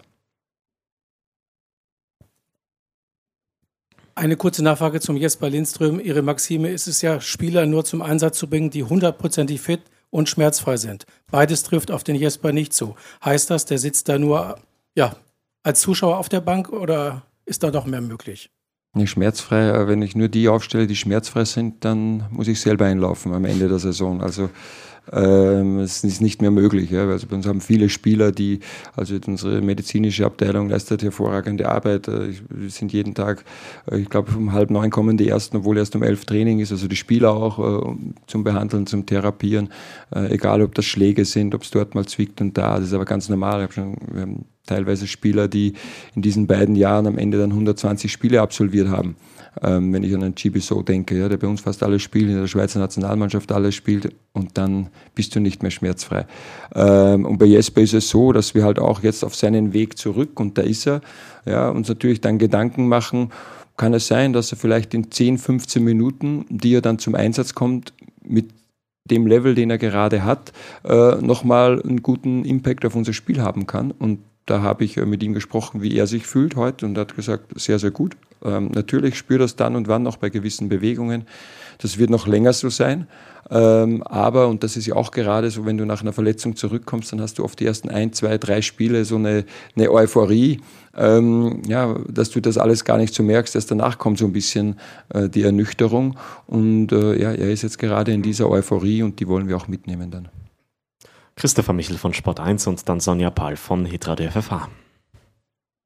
Eine 4.14 4.36
kurze 4.36 4.64
Nachfrage 4.64 5.00
zum 5.00 5.18
Jesper 5.18 5.50
Lindström. 5.50 6.00
Ihre 6.00 6.22
Maxime 6.22 6.70
ist 6.70 6.88
es 6.88 7.02
ja, 7.02 7.22
Spieler 7.22 7.66
nur 7.66 7.86
zum 7.86 8.02
Einsatz 8.02 8.38
zu 8.38 8.48
bringen, 8.48 8.70
die 8.70 8.84
hundertprozentig 8.84 9.62
fit 9.62 9.82
und 10.10 10.30
schmerzfrei 10.30 10.78
sind. 10.78 11.06
Beides 11.32 11.64
trifft 11.64 11.92
auf 11.92 12.04
den 12.04 12.16
Jesper 12.16 12.52
nicht 12.52 12.74
zu. 12.74 12.96
Heißt 13.24 13.50
das, 13.50 13.66
der 13.66 13.78
sitzt 13.78 14.10
da 14.10 14.20
nur 14.20 14.60
ja, 14.96 15.16
als 15.64 15.82
Zuschauer 15.82 16.18
auf 16.18 16.30
der 16.30 16.42
Bank 16.42 16.70
oder 16.70 17.24
ist 17.46 17.64
da 17.64 17.72
doch 17.72 17.86
mehr 17.86 18.02
möglich? 18.02 18.52
Nee, 18.94 19.08
schmerzfrei, 19.08 19.88
wenn 19.88 20.02
ich 20.02 20.18
nur 20.18 20.28
die 20.28 20.50
aufstelle, 20.50 20.86
die 20.86 20.98
schmerzfrei 20.98 21.46
sind, 21.46 21.86
dann 21.86 22.26
muss 22.30 22.50
ich 22.50 22.60
selber 22.60 22.86
einlaufen 22.86 23.34
am 23.34 23.46
Ende 23.46 23.70
der 23.70 23.80
Saison. 23.80 24.22
Also 24.22 24.50
ähm, 25.12 25.80
es 25.80 26.04
ist 26.04 26.22
nicht 26.22 26.42
mehr 26.42 26.52
möglich. 26.52 26.92
Ja. 26.92 27.08
Also 27.08 27.28
bei 27.28 27.36
uns 27.36 27.48
haben 27.48 27.62
viele 27.62 27.90
Spieler, 27.90 28.32
die, 28.32 28.60
also 28.96 29.16
unsere 29.26 29.62
medizinische 29.62 30.26
Abteilung 30.26 30.70
leistet 30.70 31.04
hervorragende 31.04 31.70
Arbeit. 31.70 32.08
Äh, 32.08 32.34
wir 32.50 32.70
sind 32.70 32.94
jeden 32.94 33.16
Tag, 33.16 33.44
äh, 33.90 33.98
ich 33.98 34.10
glaube, 34.10 34.36
um 34.36 34.52
halb 34.52 34.70
neun 34.70 34.90
kommen 34.90 35.18
die 35.18 35.30
ersten, 35.30 35.58
obwohl 35.58 35.78
erst 35.78 35.96
um 35.96 36.04
elf 36.04 36.26
Training 36.26 36.60
ist. 36.60 36.72
Also 36.72 36.88
die 36.88 36.96
Spieler 36.96 37.32
auch 37.32 37.60
äh, 37.60 37.96
zum 38.28 38.44
Behandeln, 38.44 38.88
zum 38.88 39.06
Therapieren, 39.06 39.70
äh, 40.14 40.34
egal 40.34 40.62
ob 40.62 40.76
das 40.76 40.86
Schläge 40.86 41.26
sind, 41.26 41.56
ob 41.56 41.64
es 41.64 41.72
dort 41.72 41.96
mal 41.96 42.06
zwickt 42.06 42.42
und 42.42 42.58
da. 42.58 42.76
Das 42.76 42.88
ist 42.88 42.94
aber 42.94 43.06
ganz 43.06 43.30
normal. 43.30 43.60
Ich 43.60 43.64
hab 43.64 43.74
schon, 43.74 44.46
teilweise 44.66 45.08
Spieler, 45.08 45.48
die 45.48 45.74
in 46.16 46.22
diesen 46.22 46.48
beiden 46.48 46.76
Jahren 46.76 47.08
am 47.08 47.18
Ende 47.18 47.38
dann 47.38 47.52
120 47.52 48.12
Spiele 48.12 48.42
absolviert 48.42 48.90
haben. 48.90 49.16
Ähm, 49.62 49.92
wenn 49.92 50.04
ich 50.04 50.16
an 50.16 50.24
einen 50.24 50.36
Chibiso 50.36 50.82
denke, 50.82 51.18
ja, 51.18 51.28
der 51.28 51.36
bei 51.36 51.48
uns 51.48 51.62
fast 51.62 51.84
alles 51.84 52.02
spielt, 52.02 52.30
in 52.30 52.38
der 52.38 52.48
Schweizer 52.48 52.80
Nationalmannschaft 52.80 53.52
alles 53.52 53.76
spielt 53.76 54.14
und 54.32 54.58
dann 54.58 54.88
bist 55.14 55.36
du 55.36 55.42
nicht 55.42 55.62
mehr 55.62 55.72
schmerzfrei. 55.72 56.26
Ähm, 56.74 57.26
und 57.26 57.38
bei 57.38 57.46
Jesper 57.46 57.82
ist 57.82 57.94
es 57.94 58.08
so, 58.08 58.32
dass 58.32 58.56
wir 58.56 58.64
halt 58.64 58.80
auch 58.80 59.04
jetzt 59.04 59.26
auf 59.26 59.36
seinen 59.36 59.74
Weg 59.74 59.98
zurück, 59.98 60.40
und 60.40 60.58
da 60.58 60.62
ist 60.62 60.88
er, 60.88 61.02
ja, 61.46 61.70
uns 61.70 61.90
natürlich 61.90 62.22
dann 62.22 62.38
Gedanken 62.38 62.88
machen, 62.88 63.32
kann 63.76 63.94
es 63.94 64.08
sein, 64.08 64.32
dass 64.32 64.52
er 64.52 64.58
vielleicht 64.58 64.94
in 64.94 65.12
10, 65.12 65.38
15 65.38 65.84
Minuten, 65.84 66.46
die 66.50 66.76
er 66.76 66.82
dann 66.82 67.00
zum 67.00 67.16
Einsatz 67.16 67.54
kommt, 67.54 67.94
mit 68.24 68.52
dem 69.06 69.28
Level, 69.28 69.56
den 69.56 69.70
er 69.70 69.78
gerade 69.78 70.24
hat, 70.24 70.54
äh, 70.84 71.16
nochmal 71.16 71.82
einen 71.82 72.02
guten 72.02 72.46
Impact 72.46 72.86
auf 72.86 72.96
unser 72.96 73.14
Spiel 73.14 73.42
haben 73.42 73.68
kann. 73.68 73.92
Und 73.92 74.20
da 74.46 74.62
habe 74.62 74.84
ich 74.84 74.98
äh, 74.98 75.06
mit 75.06 75.24
ihm 75.24 75.34
gesprochen, 75.34 75.82
wie 75.82 75.96
er 75.96 76.08
sich 76.08 76.26
fühlt 76.26 76.56
heute 76.56 76.86
und 76.86 76.98
hat 76.98 77.16
gesagt, 77.16 77.60
sehr, 77.60 77.80
sehr 77.80 77.92
gut. 77.92 78.18
Ähm, 78.44 78.72
natürlich 78.74 79.18
spürt 79.18 79.42
das 79.42 79.56
dann 79.56 79.76
und 79.76 79.88
wann 79.88 80.04
noch 80.04 80.18
bei 80.18 80.30
gewissen 80.30 80.70
Bewegungen. 80.70 81.26
Das 81.78 81.98
wird 81.98 82.10
noch 82.10 82.28
länger 82.28 82.54
so 82.54 82.70
sein. 82.70 83.08
Ähm, 83.50 84.02
aber, 84.04 84.48
und 84.48 84.64
das 84.64 84.78
ist 84.78 84.86
ja 84.88 84.96
auch 84.96 85.12
gerade 85.12 85.50
so, 85.50 85.66
wenn 85.66 85.78
du 85.78 85.86
nach 85.86 86.02
einer 86.02 86.14
Verletzung 86.14 86.56
zurückkommst, 86.56 87.12
dann 87.12 87.22
hast 87.22 87.38
du 87.38 87.44
oft 87.44 87.60
die 87.60 87.66
ersten 87.66 87.90
ein, 87.90 88.14
zwei, 88.14 88.38
drei 88.38 88.62
Spiele 88.62 89.04
so 89.04 89.18
eine, 89.18 89.46
eine 89.76 89.92
Euphorie, 89.92 90.62
ähm, 90.96 91.62
ja, 91.68 91.96
dass 92.08 92.30
du 92.30 92.40
das 92.40 92.58
alles 92.58 92.86
gar 92.86 92.98
nicht 92.98 93.14
so 93.14 93.24
merkst. 93.24 93.56
Erst 93.56 93.70
danach 93.70 93.98
kommt 93.98 94.20
so 94.20 94.26
ein 94.26 94.34
bisschen 94.34 94.80
äh, 95.10 95.28
die 95.28 95.44
Ernüchterung. 95.44 96.18
Und 96.48 96.94
äh, 96.94 97.22
ja, 97.22 97.32
er 97.32 97.52
ist 97.52 97.64
jetzt 97.64 97.78
gerade 97.78 98.14
in 98.14 98.22
dieser 98.22 98.50
Euphorie 98.50 99.04
und 99.04 99.20
die 99.20 99.28
wollen 99.28 99.48
wir 99.48 99.58
auch 99.58 99.68
mitnehmen 99.68 100.12
dann. 100.12 100.30
Christopher 101.36 101.74
Michel 101.74 101.98
von 101.98 102.14
Sport 102.14 102.40
1 102.40 102.68
und 102.68 102.88
dann 102.88 103.00
Sonja 103.00 103.30
Pahl 103.30 103.56
von 103.56 103.86
Hitradio 103.86 104.30
FFH. 104.30 104.70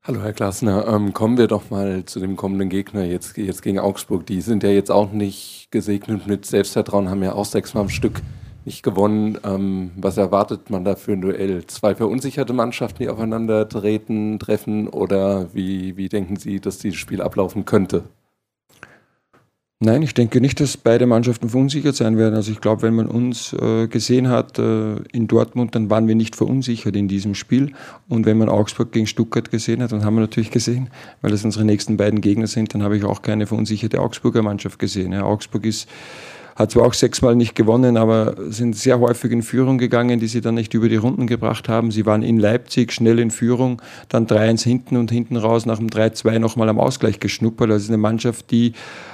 Hallo 0.03 0.21
Herr 0.21 0.33
Glasner, 0.33 0.87
ähm, 0.87 1.13
kommen 1.13 1.37
wir 1.37 1.47
doch 1.47 1.71
mal 1.71 2.05
zu 2.05 2.19
dem 2.19 2.35
kommenden 2.35 2.69
Gegner 2.69 3.03
jetzt, 3.03 3.37
jetzt 3.37 3.63
gegen 3.63 3.79
Augsburg. 3.79 4.25
Die 4.27 4.41
sind 4.41 4.61
ja 4.61 4.69
jetzt 4.69 4.91
auch 4.91 5.11
nicht 5.11 5.69
gesegnet 5.71 6.27
mit 6.27 6.45
Selbstvertrauen, 6.45 7.09
haben 7.09 7.23
ja 7.23 7.33
auch 7.33 7.45
sechsmal 7.45 7.85
am 7.85 7.89
Stück 7.89 8.21
nicht 8.65 8.83
gewonnen. 8.83 9.39
Ähm, 9.43 9.91
was 9.95 10.17
erwartet 10.17 10.69
man 10.69 10.85
da 10.85 10.95
für 10.95 11.13
ein 11.13 11.21
Duell? 11.21 11.65
Zwei 11.65 11.95
verunsicherte 11.95 12.53
Mannschaften, 12.53 13.03
die 13.03 13.09
aufeinander 13.09 13.67
treten, 13.67 14.37
treffen 14.37 14.87
oder 14.87 15.53
wie, 15.53 15.97
wie 15.97 16.09
denken 16.09 16.35
Sie, 16.35 16.59
dass 16.59 16.77
dieses 16.77 16.99
Spiel 16.99 17.21
ablaufen 17.21 17.65
könnte? 17.65 18.03
Nein, 19.81 20.03
ich 20.03 20.13
denke 20.13 20.39
nicht, 20.39 20.61
dass 20.61 20.77
beide 20.77 21.05
Mannschaften 21.05 21.49
verunsichert 21.49 21.97
sein 21.97 22.17
werden. 22.17 22.33
Also 22.33 22.49
ich 22.49 22.61
glaube, 22.61 22.83
wenn 22.83 22.93
man 22.93 23.07
uns 23.07 23.51
äh, 23.51 23.89
gesehen 23.89 24.29
hat 24.29 24.57
äh, 24.57 24.95
in 25.11 25.27
Dortmund, 25.27 25.75
dann 25.75 25.89
waren 25.89 26.07
wir 26.07 26.15
nicht 26.15 26.37
verunsichert 26.37 26.95
in 26.95 27.09
diesem 27.09 27.35
Spiel. 27.35 27.73
Und 28.07 28.25
wenn 28.25 28.37
man 28.37 28.47
Augsburg 28.47 28.93
gegen 28.93 29.05
Stuttgart 29.05 29.51
gesehen 29.51 29.83
hat, 29.83 29.91
dann 29.91 30.05
haben 30.05 30.15
wir 30.15 30.21
natürlich 30.21 30.49
gesehen, 30.49 30.89
weil 31.21 31.31
das 31.31 31.43
unsere 31.43 31.65
nächsten 31.65 31.97
beiden 31.97 32.21
Gegner 32.21 32.47
sind, 32.47 32.73
dann 32.73 32.83
habe 32.83 32.95
ich 32.95 33.03
auch 33.03 33.21
keine 33.21 33.47
verunsicherte 33.47 33.99
Augsburger 33.99 34.43
Mannschaft 34.43 34.79
gesehen. 34.79 35.11
Ja, 35.11 35.23
Augsburg 35.23 35.65
ist 35.65 35.89
hat 36.55 36.71
zwar 36.71 36.85
auch 36.85 36.93
sechsmal 36.93 37.35
nicht 37.35 37.53
gewonnen, 37.53 37.97
aber 37.97 38.35
sind 38.49 38.75
sehr 38.77 38.99
häufig 38.99 39.31
in 39.31 39.43
Führung 39.43 39.77
gegangen, 39.77 40.19
die 40.19 40.27
sie 40.27 40.39
dann 40.39 40.55
nicht 40.55 40.73
über 40.73 40.87
die 40.87 40.95
Runden 40.95 41.27
gebracht 41.27 41.67
haben. 41.67 41.91
Sie 41.91 42.05
waren 42.05 42.23
in 42.23 42.39
Leipzig 42.39 42.93
schnell 42.93 43.19
in 43.19 43.29
Führung, 43.29 43.81
dann 44.07 44.25
3-1 44.25 44.63
hinten 44.63 44.95
und 44.95 45.11
hinten 45.11 45.35
raus 45.35 45.65
nach 45.65 45.79
dem 45.79 45.89
3-2 45.89 46.39
nochmal 46.39 46.69
am 46.69 46.79
Ausgleich 46.79 47.19
geschnuppert. 47.19 47.69
Das 47.69 47.83
ist 47.83 47.89
eine 47.89 47.97
Mannschaft, 47.97 48.51
die 48.51 48.71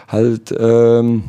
halt, 0.07 0.53
ähm, 0.59 1.23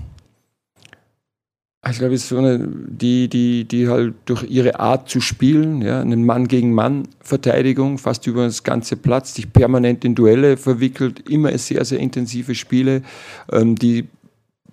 ich 1.90 1.98
glaube, 1.98 2.14
ist 2.14 2.28
so 2.28 2.36
eine, 2.36 2.58
die, 2.60 3.28
die, 3.28 3.64
die 3.64 3.88
halt 3.88 4.14
durch 4.26 4.44
ihre 4.44 4.80
Art 4.80 5.08
zu 5.08 5.22
spielen, 5.22 5.80
ja, 5.80 6.00
einen 6.00 6.26
Mann 6.26 6.46
gegen 6.46 6.74
Mann 6.74 7.08
Verteidigung, 7.20 7.96
fast 7.96 8.26
über 8.26 8.44
das 8.44 8.62
ganze 8.62 8.96
Platz, 8.96 9.34
sich 9.34 9.50
permanent 9.50 10.04
in 10.04 10.14
Duelle 10.14 10.58
verwickelt, 10.58 11.28
immer 11.30 11.56
sehr, 11.56 11.86
sehr 11.86 12.00
intensive 12.00 12.54
Spiele, 12.54 13.02
ähm, 13.50 13.76
die 13.76 14.08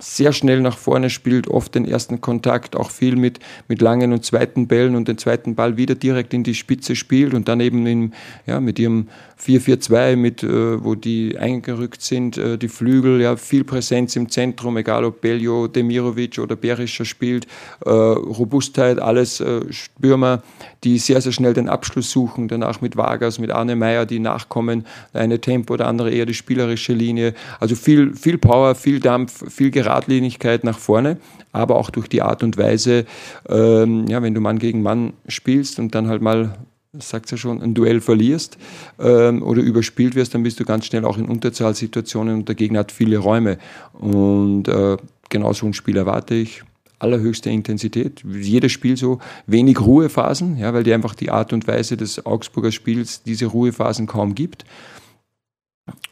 sehr 0.01 0.32
schnell 0.32 0.62
nach 0.62 0.77
vorne 0.77 1.10
spielt, 1.10 1.50
oft 1.50 1.75
den 1.75 1.86
ersten 1.86 2.22
Kontakt, 2.22 2.77
auch 2.77 2.89
viel 2.89 3.18
mit, 3.18 3.39
mit 3.68 3.82
langen 3.82 4.13
und 4.13 4.24
zweiten 4.24 4.68
Bällen 4.68 4.96
und 4.96 5.10
den 5.10 5.18
zweiten 5.18 5.56
Ball 5.56 5.75
wieder 5.75 5.94
direkt 5.94 6.34
in 6.34 6.44
die 6.44 6.56
Spitze 6.56 6.96
spielt 6.96 7.34
und 7.34 7.50
dann 7.50 7.60
eben 7.60 7.86
in, 7.86 8.13
ja, 8.48 8.62
mit 8.62 8.79
ihrem 8.79 9.10
4-4-2, 9.44 10.15
mit, 10.15 10.44
äh, 10.44 10.84
wo 10.84 10.96
die 10.96 11.38
eingerückt 11.38 12.01
sind, 12.01 12.38
äh, 12.38 12.58
die 12.58 12.70
Flügel, 12.70 13.22
ja, 13.22 13.36
viel 13.36 13.65
Präsenz 13.65 14.15
im 14.15 14.29
Zentrum, 14.29 14.77
egal 14.77 15.03
ob 15.03 15.20
Beljo, 15.20 15.68
Demirovic 15.68 16.39
oder 16.39 16.56
Berischer 16.56 17.06
spielt, 17.06 17.46
äh, 17.86 17.89
Robustheit, 17.89 19.00
alles 19.00 19.41
äh, 19.41 19.62
Stürmer, 19.70 20.44
die 20.86 20.98
sehr, 20.98 21.20
sehr 21.20 21.34
schnell 21.34 21.53
den 21.53 21.68
Abschluss 21.68 22.10
suchen, 22.10 22.48
danach 22.48 22.79
mit 22.79 22.96
Vargas, 22.96 23.38
mit 23.38 23.51
Arne 23.51 23.75
Meyer, 23.75 24.06
die 24.06 24.20
nachkommen, 24.20 24.86
eine 25.12 25.41
Tempo, 25.41 25.74
oder 25.74 25.88
andere 25.88 26.10
eher 26.10 26.25
die 26.25 26.34
spielerische 26.34 26.94
Linie, 26.94 27.34
also 27.60 27.75
viel, 27.75 28.15
viel 28.15 28.38
Power, 28.38 28.75
viel 28.75 29.01
Dampf, 29.01 29.44
viel 29.51 29.72
Geradlinigkeit 29.72 29.88
Geradlinigkeit 29.89 30.63
nach 30.63 30.77
vorne, 30.77 31.17
aber 31.51 31.75
auch 31.75 31.89
durch 31.89 32.08
die 32.08 32.22
Art 32.22 32.43
und 32.43 32.58
Weise, 32.58 33.05
ähm, 33.48 34.05
ja, 34.08 34.22
wenn 34.22 34.36
du 34.36 34.41
Mann 34.41 34.60
gegen 34.60 34.84
Mann 34.84 35.13
spielst 35.27 35.79
und 35.79 35.96
dann 35.96 36.08
halt 36.08 36.22
mal 36.22 36.53
sagt 36.98 37.29
ja 37.29 37.38
schon, 37.38 37.62
ein 37.62 37.75
Duell 37.75 38.01
verlierst 38.01 38.58
ähm, 39.00 39.43
oder 39.43 39.62
überspielt 39.62 40.15
wirst, 40.15 40.34
dann 40.34 40.41
bist 40.41 40.60
du 40.60 40.65
ganz 40.65 40.86
schnell 40.86 41.05
auch 41.05 41.17
in 41.17 41.25
Unterzahlsituationen 41.25 42.36
und 42.39 42.48
der 42.48 42.55
Gegner 42.55 42.79
hat 42.79 42.91
viele 42.91 43.19
Räume. 43.19 43.60
Und 43.93 44.67
äh, 44.67 44.98
genau 45.29 45.53
so 45.53 45.67
ein 45.67 45.74
Spiel 45.74 45.98
erwarte 45.98 46.34
ich. 46.34 46.63
Allerhöchste 46.98 47.50
Intensität, 47.50 48.24
jedes 48.27 48.72
Spiel 48.72 48.98
so, 48.98 49.19
wenig 49.46 49.79
Ruhephasen, 49.79 50.58
ja, 50.58 50.74
weil 50.74 50.84
die 50.84 50.93
einfach 50.93 51.15
die 51.15 51.29
Art 51.29 51.53
und 51.53 51.67
Weise 51.67 51.96
des 51.96 52.25
Augsburger 52.25 52.72
Spiels 52.72 53.24
diese 53.24 53.46
Ruhephasen 53.46 54.05
kaum 54.05 54.36
gibt. 54.36 54.65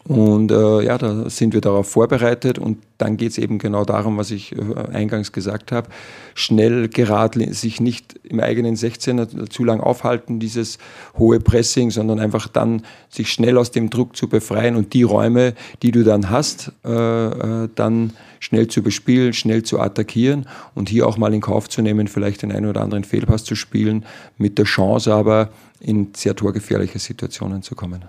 Und 0.07 0.51
äh, 0.51 0.81
ja, 0.84 0.98
da 0.98 1.29
sind 1.29 1.53
wir 1.53 1.60
darauf 1.60 1.89
vorbereitet 1.89 2.60
und 2.60 2.77
dann 2.98 3.17
geht 3.17 3.31
es 3.31 3.38
eben 3.38 3.60
genau 3.60 3.84
darum, 3.84 4.17
was 4.17 4.31
ich 4.31 4.53
äh, 4.53 4.57
eingangs 4.93 5.34
gesagt 5.34 5.74
habe. 5.74 5.89
Schnell 6.34 6.88
gerade 6.88 7.53
sich 7.53 7.81
nicht 7.81 8.17
im 8.24 8.39
eigenen 8.39 8.75
16er 8.75 9.50
zu 9.50 9.65
lang 9.65 9.81
aufhalten, 9.81 10.39
dieses 10.39 10.77
hohe 11.17 11.41
Pressing, 11.41 11.91
sondern 11.91 12.19
einfach 12.19 12.48
dann 12.48 12.84
sich 13.10 13.29
schnell 13.31 13.57
aus 13.57 13.72
dem 13.72 13.89
Druck 13.89 14.15
zu 14.15 14.29
befreien 14.29 14.77
und 14.77 14.93
die 14.93 15.03
Räume, 15.03 15.53
die 15.81 15.91
du 15.91 16.05
dann 16.05 16.29
hast, 16.29 16.72
äh, 16.86 16.91
äh, 16.91 17.69
dann 17.75 18.13
schnell 18.39 18.67
zu 18.67 18.81
bespielen, 18.81 19.34
schnell 19.34 19.63
zu 19.63 19.79
attackieren 19.79 20.48
und 20.74 20.88
hier 20.88 21.05
auch 21.05 21.17
mal 21.17 21.34
in 21.34 21.41
Kauf 21.41 21.67
zu 21.67 21.81
nehmen, 21.81 22.07
vielleicht 22.07 22.43
den 22.43 22.53
einen 22.53 22.67
oder 22.67 22.81
anderen 22.81 23.03
Fehlpass 23.03 23.43
zu 23.43 23.55
spielen, 23.55 24.05
mit 24.38 24.57
der 24.57 24.65
Chance 24.65 25.13
aber 25.13 25.50
in 25.81 26.13
sehr 26.15 26.36
torgefährliche 26.36 27.00
Situationen 27.00 27.62
zu 27.62 27.75
kommen. 27.75 28.05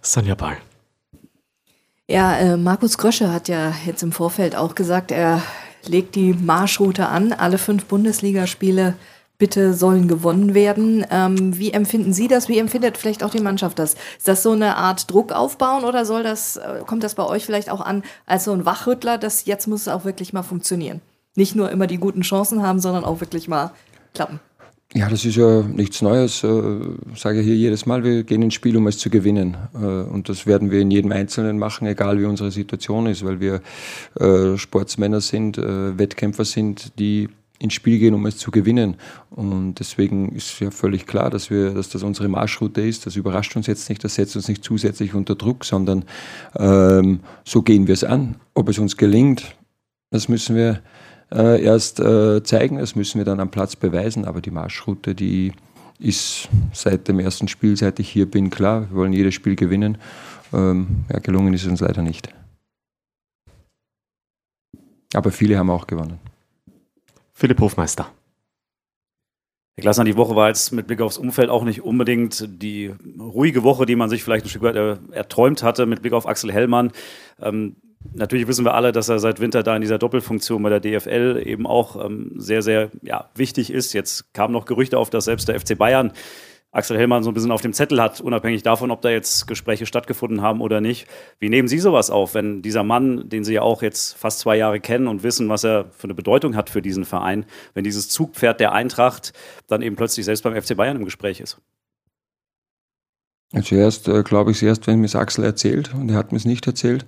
Sonja 0.00 0.34
Ball. 0.34 0.56
Ja, 2.08 2.36
äh, 2.36 2.56
Markus 2.56 2.98
Grösche 2.98 3.32
hat 3.32 3.48
ja 3.48 3.72
jetzt 3.86 4.02
im 4.02 4.12
Vorfeld 4.12 4.56
auch 4.56 4.74
gesagt, 4.74 5.10
er 5.10 5.42
legt 5.86 6.14
die 6.14 6.32
Marschroute 6.32 7.08
an. 7.08 7.32
Alle 7.32 7.58
fünf 7.58 7.86
Bundesligaspiele 7.86 8.94
bitte 9.38 9.74
sollen 9.74 10.08
gewonnen 10.08 10.54
werden. 10.54 11.04
Ähm, 11.10 11.58
wie 11.58 11.72
empfinden 11.72 12.12
Sie 12.12 12.28
das? 12.28 12.48
Wie 12.48 12.58
empfindet 12.58 12.96
vielleicht 12.96 13.24
auch 13.24 13.30
die 13.30 13.40
Mannschaft 13.40 13.78
das? 13.78 13.94
Ist 14.16 14.28
das 14.28 14.42
so 14.42 14.52
eine 14.52 14.76
Art 14.76 15.10
Druck 15.10 15.32
aufbauen 15.32 15.84
oder 15.84 16.04
soll 16.04 16.22
das, 16.22 16.58
äh, 16.58 16.82
kommt 16.86 17.02
das 17.02 17.16
bei 17.16 17.24
euch 17.24 17.44
vielleicht 17.44 17.70
auch 17.70 17.80
an 17.80 18.04
als 18.26 18.44
so 18.44 18.52
ein 18.52 18.64
Wachrüttler, 18.64 19.18
dass 19.18 19.44
jetzt 19.46 19.66
muss 19.66 19.82
es 19.82 19.88
auch 19.88 20.04
wirklich 20.04 20.32
mal 20.32 20.44
funktionieren? 20.44 21.00
Nicht 21.34 21.56
nur 21.56 21.70
immer 21.70 21.86
die 21.86 21.98
guten 21.98 22.20
Chancen 22.20 22.62
haben, 22.62 22.78
sondern 22.78 23.04
auch 23.04 23.20
wirklich 23.20 23.48
mal 23.48 23.72
klappen. 24.14 24.38
Ja, 24.94 25.08
das 25.08 25.24
ist 25.24 25.36
ja 25.36 25.62
nichts 25.62 26.02
Neues. 26.02 26.44
Äh, 26.44 26.50
sage 27.16 27.40
hier 27.40 27.56
jedes 27.56 27.86
Mal, 27.86 28.04
wir 28.04 28.24
gehen 28.24 28.42
ins 28.42 28.52
Spiel, 28.52 28.76
um 28.76 28.86
es 28.88 28.98
zu 28.98 29.08
gewinnen. 29.08 29.56
Äh, 29.74 29.78
und 29.78 30.28
das 30.28 30.46
werden 30.46 30.70
wir 30.70 30.80
in 30.80 30.90
jedem 30.90 31.12
Einzelnen 31.12 31.58
machen, 31.58 31.86
egal 31.86 32.20
wie 32.20 32.26
unsere 32.26 32.50
Situation 32.50 33.06
ist, 33.06 33.24
weil 33.24 33.40
wir 33.40 33.62
äh, 34.20 34.58
Sportsmänner 34.58 35.22
sind, 35.22 35.56
Wettkämpfer 35.56 36.44
sind, 36.44 36.98
die 36.98 37.28
ins 37.58 37.72
Spiel 37.72 37.98
gehen, 37.98 38.12
um 38.12 38.26
es 38.26 38.36
zu 38.36 38.50
gewinnen. 38.50 38.96
Und 39.30 39.76
deswegen 39.76 40.30
ist 40.32 40.60
ja 40.60 40.70
völlig 40.70 41.06
klar, 41.06 41.30
dass 41.30 41.48
wir, 41.48 41.72
dass 41.72 41.88
das 41.88 42.02
unsere 42.02 42.28
Marschroute 42.28 42.82
ist. 42.82 43.06
Das 43.06 43.16
überrascht 43.16 43.56
uns 43.56 43.68
jetzt 43.68 43.88
nicht, 43.88 44.04
das 44.04 44.16
setzt 44.16 44.36
uns 44.36 44.48
nicht 44.48 44.62
zusätzlich 44.62 45.14
unter 45.14 45.36
Druck, 45.36 45.64
sondern 45.64 46.04
ähm, 46.58 47.20
so 47.44 47.62
gehen 47.62 47.86
wir 47.86 47.94
es 47.94 48.04
an. 48.04 48.34
Ob 48.52 48.68
es 48.68 48.78
uns 48.78 48.96
gelingt, 48.96 49.54
das 50.10 50.28
müssen 50.28 50.56
wir 50.56 50.82
äh, 51.32 51.62
erst 51.62 52.00
äh, 52.00 52.42
zeigen. 52.42 52.78
Das 52.78 52.94
müssen 52.94 53.18
wir 53.18 53.24
dann 53.24 53.40
am 53.40 53.50
Platz 53.50 53.76
beweisen. 53.76 54.24
Aber 54.24 54.40
die 54.40 54.50
Marschroute, 54.50 55.14
die 55.14 55.52
ist 55.98 56.48
seit 56.72 57.08
dem 57.08 57.20
ersten 57.20 57.48
Spiel, 57.48 57.76
seit 57.76 57.98
ich 57.98 58.08
hier 58.08 58.30
bin, 58.30 58.50
klar. 58.50 58.88
Wir 58.90 58.96
wollen 58.96 59.12
jedes 59.12 59.34
Spiel 59.34 59.56
gewinnen. 59.56 59.98
Ähm, 60.52 61.04
ja, 61.12 61.18
gelungen 61.20 61.54
ist 61.54 61.62
es 61.62 61.68
uns 61.68 61.80
leider 61.80 62.02
nicht. 62.02 62.28
Aber 65.14 65.30
viele 65.30 65.58
haben 65.58 65.70
auch 65.70 65.86
gewonnen. 65.86 66.18
Philipp 67.32 67.60
Hofmeister. 67.60 68.10
Herr 69.74 69.82
Glasner, 69.82 70.04
die 70.04 70.16
Woche 70.16 70.36
war 70.36 70.48
jetzt 70.48 70.72
mit 70.72 70.86
Blick 70.86 71.00
aufs 71.00 71.16
Umfeld 71.16 71.48
auch 71.48 71.64
nicht 71.64 71.82
unbedingt 71.82 72.46
die 72.62 72.92
ruhige 73.18 73.62
Woche, 73.62 73.86
die 73.86 73.96
man 73.96 74.10
sich 74.10 74.22
vielleicht 74.22 74.44
ein 74.44 74.50
Stück 74.50 74.62
weit 74.62 74.76
äh, 74.76 74.96
erträumt 75.12 75.62
hatte 75.62 75.86
mit 75.86 76.02
Blick 76.02 76.12
auf 76.12 76.26
Axel 76.26 76.52
Hellmann. 76.52 76.92
Ähm, 77.40 77.76
Natürlich 78.14 78.46
wissen 78.46 78.64
wir 78.64 78.74
alle, 78.74 78.92
dass 78.92 79.08
er 79.08 79.18
seit 79.18 79.40
Winter 79.40 79.62
da 79.62 79.74
in 79.74 79.80
dieser 79.80 79.98
Doppelfunktion 79.98 80.62
bei 80.62 80.68
der 80.68 80.80
DFL 80.80 81.42
eben 81.44 81.66
auch 81.66 82.04
ähm, 82.04 82.32
sehr, 82.36 82.62
sehr 82.62 82.90
ja, 83.02 83.30
wichtig 83.34 83.72
ist. 83.72 83.92
Jetzt 83.92 84.34
kamen 84.34 84.52
noch 84.52 84.66
Gerüchte 84.66 84.98
auf, 84.98 85.10
dass 85.10 85.24
selbst 85.24 85.48
der 85.48 85.58
FC 85.58 85.76
Bayern 85.78 86.12
Axel 86.74 86.96
Hellmann 86.96 87.22
so 87.22 87.30
ein 87.30 87.34
bisschen 87.34 87.50
auf 87.50 87.60
dem 87.60 87.74
Zettel 87.74 88.00
hat, 88.00 88.22
unabhängig 88.22 88.62
davon, 88.62 88.90
ob 88.90 89.02
da 89.02 89.10
jetzt 89.10 89.46
Gespräche 89.46 89.84
stattgefunden 89.84 90.40
haben 90.40 90.62
oder 90.62 90.80
nicht. 90.80 91.06
Wie 91.38 91.50
nehmen 91.50 91.68
Sie 91.68 91.78
sowas 91.78 92.10
auf, 92.10 92.32
wenn 92.32 92.62
dieser 92.62 92.82
Mann, 92.82 93.28
den 93.28 93.44
Sie 93.44 93.52
ja 93.52 93.60
auch 93.60 93.82
jetzt 93.82 94.16
fast 94.16 94.38
zwei 94.38 94.56
Jahre 94.56 94.80
kennen 94.80 95.06
und 95.06 95.22
wissen, 95.22 95.50
was 95.50 95.64
er 95.64 95.90
für 95.90 96.04
eine 96.04 96.14
Bedeutung 96.14 96.56
hat 96.56 96.70
für 96.70 96.80
diesen 96.80 97.04
Verein, 97.04 97.44
wenn 97.74 97.84
dieses 97.84 98.08
Zugpferd 98.08 98.58
der 98.58 98.72
Eintracht 98.72 99.34
dann 99.66 99.82
eben 99.82 99.96
plötzlich 99.96 100.24
selbst 100.24 100.44
beim 100.44 100.60
FC 100.60 100.74
Bayern 100.74 100.96
im 100.96 101.04
Gespräch 101.04 101.40
ist? 101.40 101.60
Zuerst 103.60 104.08
äh, 104.08 104.22
glaube 104.22 104.50
ich 104.50 104.58
es 104.58 104.62
erst, 104.62 104.86
wenn 104.86 105.00
mir 105.00 105.06
es 105.06 105.16
Axel 105.16 105.44
erzählt 105.44 105.94
und 105.94 106.08
er 106.08 106.16
hat 106.16 106.32
mir 106.32 106.38
es 106.38 106.46
nicht 106.46 106.66
erzählt. 106.66 107.04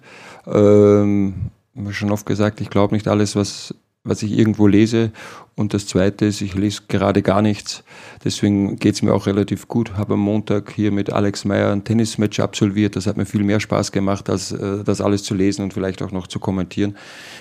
Ähm, 0.46 1.50
ich 1.74 1.80
habe 1.80 1.92
schon 1.94 2.10
oft 2.10 2.26
gesagt, 2.26 2.60
ich 2.60 2.68
glaube 2.68 2.94
nicht 2.94 3.08
alles, 3.08 3.34
was, 3.34 3.74
was 4.04 4.22
ich 4.22 4.32
irgendwo 4.38 4.66
lese. 4.66 5.10
Und 5.56 5.72
das 5.72 5.86
Zweite 5.86 6.26
ist, 6.26 6.40
ich 6.40 6.54
lese 6.54 6.82
gerade 6.88 7.22
gar 7.22 7.40
nichts. 7.40 7.82
Deswegen 8.24 8.76
geht 8.76 8.96
es 8.96 9.02
mir 9.02 9.14
auch 9.14 9.26
relativ 9.26 9.68
gut. 9.68 9.96
Habe 9.96 10.14
am 10.14 10.20
Montag 10.20 10.72
hier 10.72 10.92
mit 10.92 11.10
Alex 11.10 11.44
Meyer 11.44 11.72
ein 11.72 11.84
Tennismatch 11.84 12.40
absolviert. 12.40 12.96
Das 12.96 13.06
hat 13.06 13.16
mir 13.16 13.24
viel 13.24 13.44
mehr 13.44 13.60
Spaß 13.60 13.90
gemacht, 13.92 14.28
als 14.28 14.52
äh, 14.52 14.84
das 14.84 15.00
alles 15.00 15.22
zu 15.22 15.34
lesen 15.34 15.62
und 15.62 15.72
vielleicht 15.72 16.02
auch 16.02 16.12
noch 16.12 16.26
zu 16.26 16.40
kommentieren. 16.40 16.96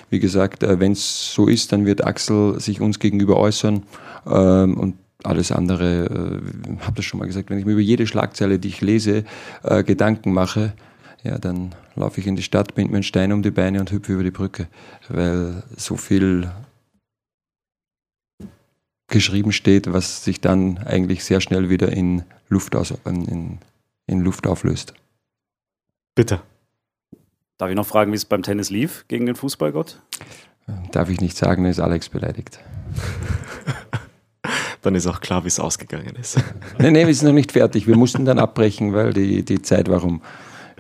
Wie 0.09 0.19
gesagt, 0.19 0.63
äh, 0.63 0.79
wenn 0.79 0.93
es 0.93 1.33
so 1.33 1.47
ist, 1.47 1.73
dann 1.73 1.85
wird 1.85 2.05
Axel 2.05 2.59
sich 2.59 2.79
uns 2.79 2.99
gegenüber 2.99 3.37
äußern. 3.37 3.83
Ähm, 4.25 4.77
und 4.77 4.95
alles 5.23 5.51
andere, 5.51 6.05
äh, 6.05 6.79
habe 6.81 6.95
das 6.95 7.05
schon 7.05 7.19
mal 7.19 7.25
gesagt, 7.25 7.49
wenn 7.49 7.59
ich 7.59 7.65
mir 7.65 7.73
über 7.73 7.81
jede 7.81 8.07
Schlagzeile, 8.07 8.59
die 8.59 8.69
ich 8.69 8.81
lese, 8.81 9.23
äh, 9.63 9.83
Gedanken 9.83 10.33
mache, 10.33 10.73
ja, 11.23 11.37
dann 11.37 11.73
laufe 11.95 12.19
ich 12.19 12.27
in 12.27 12.35
die 12.35 12.43
Stadt, 12.43 12.75
bind 12.75 12.91
mir 12.91 12.97
einen 12.97 13.03
Stein 13.03 13.31
um 13.31 13.43
die 13.43 13.51
Beine 13.51 13.79
und 13.79 13.91
hüpfe 13.91 14.13
über 14.13 14.23
die 14.23 14.31
Brücke, 14.31 14.67
weil 15.09 15.63
so 15.77 15.95
viel 15.95 16.51
geschrieben 19.07 19.51
steht, 19.51 19.93
was 19.93 20.23
sich 20.23 20.41
dann 20.41 20.79
eigentlich 20.79 21.23
sehr 21.23 21.39
schnell 21.39 21.69
wieder 21.69 21.91
in 21.91 22.23
Luft, 22.49 22.75
aus, 22.75 22.93
in, 23.05 23.59
in 24.07 24.21
Luft 24.21 24.47
auflöst. 24.47 24.93
Bitte. 26.15 26.41
Darf 27.57 27.69
ich 27.69 27.75
noch 27.75 27.87
fragen, 27.87 28.11
wie 28.11 28.15
es 28.15 28.25
beim 28.25 28.43
Tennis 28.43 28.69
lief 28.69 29.05
gegen 29.07 29.25
den 29.25 29.35
Fußballgott? 29.35 30.01
Darf 30.91 31.09
ich 31.09 31.21
nicht 31.21 31.37
sagen, 31.37 31.65
ist 31.65 31.79
Alex 31.79 32.09
beleidigt. 32.09 32.59
dann 34.83 34.95
ist 34.95 35.07
auch 35.07 35.21
klar, 35.21 35.43
wie 35.43 35.47
es 35.47 35.59
ausgegangen 35.59 36.15
ist. 36.19 36.37
Nein, 36.77 36.93
nein, 36.93 37.07
wir 37.07 37.15
sind 37.15 37.27
noch 37.27 37.33
nicht 37.33 37.53
fertig. 37.53 37.87
Wir 37.87 37.97
mussten 37.97 38.25
dann 38.25 38.39
abbrechen, 38.39 38.93
weil 38.93 39.13
die, 39.13 39.43
die 39.43 39.61
Zeit 39.61 39.89
war 39.89 40.01
rum. 40.01 40.21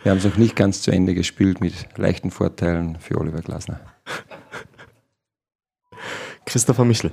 Wir 0.03 0.11
haben 0.11 0.19
es 0.19 0.25
noch 0.25 0.37
nicht 0.37 0.55
ganz 0.55 0.81
zu 0.81 0.91
Ende 0.91 1.13
gespielt 1.13 1.61
mit 1.61 1.73
leichten 1.97 2.29
Vorteilen 2.29 2.97
für 2.99 3.17
Oliver 3.17 3.41
Glasner. 3.41 3.79
Christopher 6.45 6.83
Michel. 6.83 7.11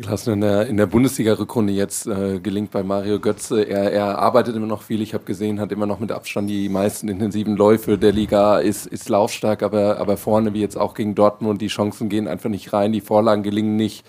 Glasner 0.00 0.34
in 0.34 0.40
der, 0.42 0.66
in 0.66 0.76
der 0.76 0.86
Bundesliga-Rückrunde 0.86 1.72
jetzt 1.72 2.06
äh, 2.06 2.38
gelingt 2.40 2.70
bei 2.70 2.82
Mario 2.82 3.18
Götze. 3.18 3.62
Er, 3.62 3.92
er 3.92 4.18
arbeitet 4.18 4.54
immer 4.54 4.66
noch 4.66 4.82
viel. 4.82 5.00
Ich 5.02 5.14
habe 5.14 5.24
gesehen, 5.24 5.58
hat 5.60 5.72
immer 5.72 5.86
noch 5.86 6.00
mit 6.00 6.12
Abstand 6.12 6.48
die 6.50 6.68
meisten 6.68 7.08
intensiven 7.08 7.56
Läufe 7.56 7.98
der 7.98 8.12
Liga, 8.12 8.58
ist, 8.58 8.86
ist 8.86 9.08
laufstark, 9.08 9.62
aber, 9.62 9.98
aber 9.98 10.16
vorne, 10.16 10.54
wie 10.54 10.60
jetzt 10.60 10.76
auch 10.76 10.94
gegen 10.94 11.14
Dortmund, 11.14 11.60
die 11.60 11.68
Chancen 11.68 12.08
gehen 12.08 12.28
einfach 12.28 12.50
nicht 12.50 12.72
rein, 12.72 12.92
die 12.92 13.00
Vorlagen 13.00 13.42
gelingen 13.42 13.76
nicht. 13.76 14.04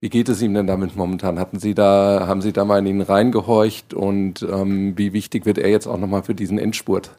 Wie 0.00 0.10
geht 0.10 0.28
es 0.28 0.40
ihm 0.42 0.54
denn 0.54 0.68
damit 0.68 0.94
momentan? 0.96 1.40
Hatten 1.40 1.58
Sie 1.58 1.74
da, 1.74 2.26
haben 2.28 2.40
Sie 2.40 2.52
da 2.52 2.64
mal 2.64 2.78
in 2.78 2.86
ihn 2.86 3.00
reingehorcht 3.00 3.94
und 3.94 4.46
ähm, 4.48 4.96
wie 4.96 5.12
wichtig 5.12 5.44
wird 5.44 5.58
er 5.58 5.70
jetzt 5.70 5.88
auch 5.88 5.98
nochmal 5.98 6.22
für 6.22 6.36
diesen 6.36 6.58
Endspurt? 6.58 7.10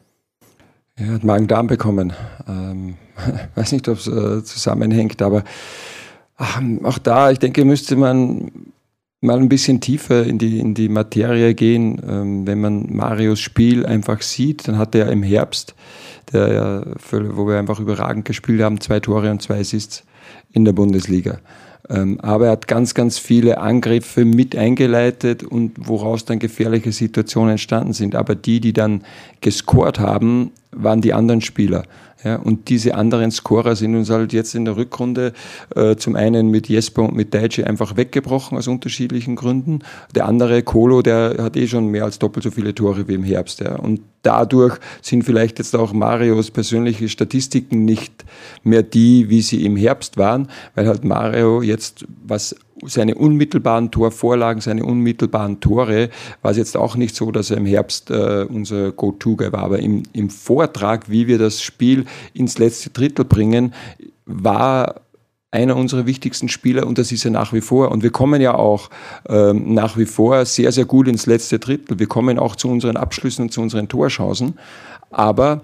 Er 0.96 1.14
hat 1.14 1.24
Magen-Darm 1.24 1.66
bekommen. 1.66 2.14
Ähm, 2.48 2.96
weiß 3.54 3.72
nicht, 3.72 3.88
ob 3.88 3.98
es 3.98 4.06
äh, 4.06 4.42
zusammenhängt, 4.44 5.20
aber 5.20 5.44
ähm, 6.38 6.84
auch 6.84 6.98
da, 6.98 7.30
ich 7.30 7.38
denke, 7.38 7.66
müsste 7.66 7.96
man 7.96 8.50
mal 9.20 9.38
ein 9.38 9.50
bisschen 9.50 9.82
tiefer 9.82 10.24
in 10.24 10.38
die, 10.38 10.58
in 10.58 10.72
die 10.72 10.88
Materie 10.88 11.54
gehen. 11.54 12.00
Ähm, 12.08 12.46
wenn 12.46 12.60
man 12.62 12.86
Marios 12.94 13.40
Spiel 13.40 13.84
einfach 13.84 14.22
sieht, 14.22 14.66
dann 14.66 14.78
hat 14.78 14.94
er 14.94 15.10
im 15.12 15.22
Herbst, 15.22 15.74
der, 16.32 16.86
wo 17.10 17.46
wir 17.46 17.58
einfach 17.58 17.78
überragend 17.78 18.24
gespielt 18.24 18.62
haben, 18.62 18.80
zwei 18.80 19.00
Tore 19.00 19.30
und 19.30 19.42
zwei 19.42 19.60
Assists 19.60 20.04
in 20.52 20.64
der 20.64 20.72
Bundesliga. 20.72 21.40
Ähm, 21.88 22.20
aber 22.20 22.46
er 22.46 22.52
hat 22.52 22.68
ganz, 22.68 22.94
ganz 22.94 23.18
viele 23.18 23.58
Angriffe 23.58 24.24
mit 24.24 24.54
eingeleitet 24.54 25.42
und 25.42 25.72
woraus 25.76 26.24
dann 26.24 26.38
gefährliche 26.38 26.92
Situationen 26.92 27.52
entstanden 27.52 27.92
sind. 27.92 28.14
Aber 28.14 28.34
die, 28.34 28.60
die 28.60 28.72
dann 28.72 29.02
gescored 29.40 29.98
haben, 29.98 30.52
waren 30.72 31.00
die 31.00 31.12
anderen 31.12 31.40
Spieler. 31.40 31.84
Ja, 32.22 32.36
und 32.36 32.68
diese 32.68 32.94
anderen 32.94 33.30
Scorer 33.30 33.76
sind 33.76 33.96
uns 33.96 34.10
halt 34.10 34.32
jetzt 34.32 34.54
in 34.54 34.66
der 34.66 34.76
Rückrunde 34.76 35.32
äh, 35.74 35.96
zum 35.96 36.16
einen 36.16 36.48
mit 36.48 36.68
Jesper 36.68 37.02
und 37.02 37.14
mit 37.14 37.32
Daichi 37.32 37.64
einfach 37.64 37.96
weggebrochen 37.96 38.58
aus 38.58 38.68
unterschiedlichen 38.68 39.36
Gründen. 39.36 39.80
Der 40.14 40.26
andere, 40.26 40.62
Kolo, 40.62 41.00
der 41.00 41.36
hat 41.38 41.56
eh 41.56 41.66
schon 41.66 41.86
mehr 41.86 42.04
als 42.04 42.18
doppelt 42.18 42.44
so 42.44 42.50
viele 42.50 42.74
Tore 42.74 43.08
wie 43.08 43.14
im 43.14 43.24
Herbst. 43.24 43.60
Ja. 43.60 43.76
Und 43.76 44.00
dadurch 44.22 44.78
sind 45.00 45.24
vielleicht 45.24 45.58
jetzt 45.58 45.74
auch 45.74 45.92
Marios 45.92 46.50
persönliche 46.50 47.08
Statistiken 47.08 47.86
nicht 47.86 48.24
mehr 48.62 48.82
die, 48.82 49.30
wie 49.30 49.40
sie 49.40 49.64
im 49.64 49.76
Herbst 49.76 50.18
waren, 50.18 50.48
weil 50.74 50.86
halt 50.86 51.04
Mario 51.04 51.62
jetzt, 51.62 52.06
was 52.26 52.54
seine 52.86 53.14
unmittelbaren 53.14 53.90
Torvorlagen, 53.90 54.60
seine 54.60 54.84
unmittelbaren 54.84 55.60
Tore, 55.60 56.10
war 56.42 56.50
es 56.50 56.56
jetzt 56.56 56.76
auch 56.76 56.96
nicht 56.96 57.14
so, 57.14 57.30
dass 57.30 57.50
er 57.50 57.56
im 57.56 57.66
Herbst 57.66 58.10
äh, 58.10 58.46
unser 58.48 58.92
Go-To-Guy 58.92 59.52
war. 59.52 59.62
Aber 59.62 59.78
im, 59.78 60.02
im 60.12 60.30
Vortrag, 60.30 61.10
wie 61.10 61.26
wir 61.26 61.38
das 61.38 61.62
Spiel 61.62 62.06
ins 62.32 62.58
letzte 62.58 62.90
Drittel 62.90 63.24
bringen, 63.24 63.74
war 64.26 65.02
einer 65.52 65.76
unserer 65.76 66.06
wichtigsten 66.06 66.48
Spieler 66.48 66.86
und 66.86 66.98
das 66.98 67.10
ist 67.10 67.24
er 67.24 67.32
nach 67.32 67.52
wie 67.52 67.60
vor. 67.60 67.90
Und 67.90 68.02
wir 68.02 68.10
kommen 68.10 68.40
ja 68.40 68.54
auch 68.54 68.88
ähm, 69.28 69.74
nach 69.74 69.96
wie 69.96 70.06
vor 70.06 70.44
sehr, 70.44 70.70
sehr 70.70 70.84
gut 70.84 71.08
ins 71.08 71.26
letzte 71.26 71.58
Drittel. 71.58 71.98
Wir 71.98 72.06
kommen 72.06 72.38
auch 72.38 72.54
zu 72.54 72.68
unseren 72.68 72.96
Abschlüssen 72.96 73.42
und 73.42 73.52
zu 73.52 73.60
unseren 73.60 73.88
Torchancen. 73.88 74.58
Aber 75.10 75.62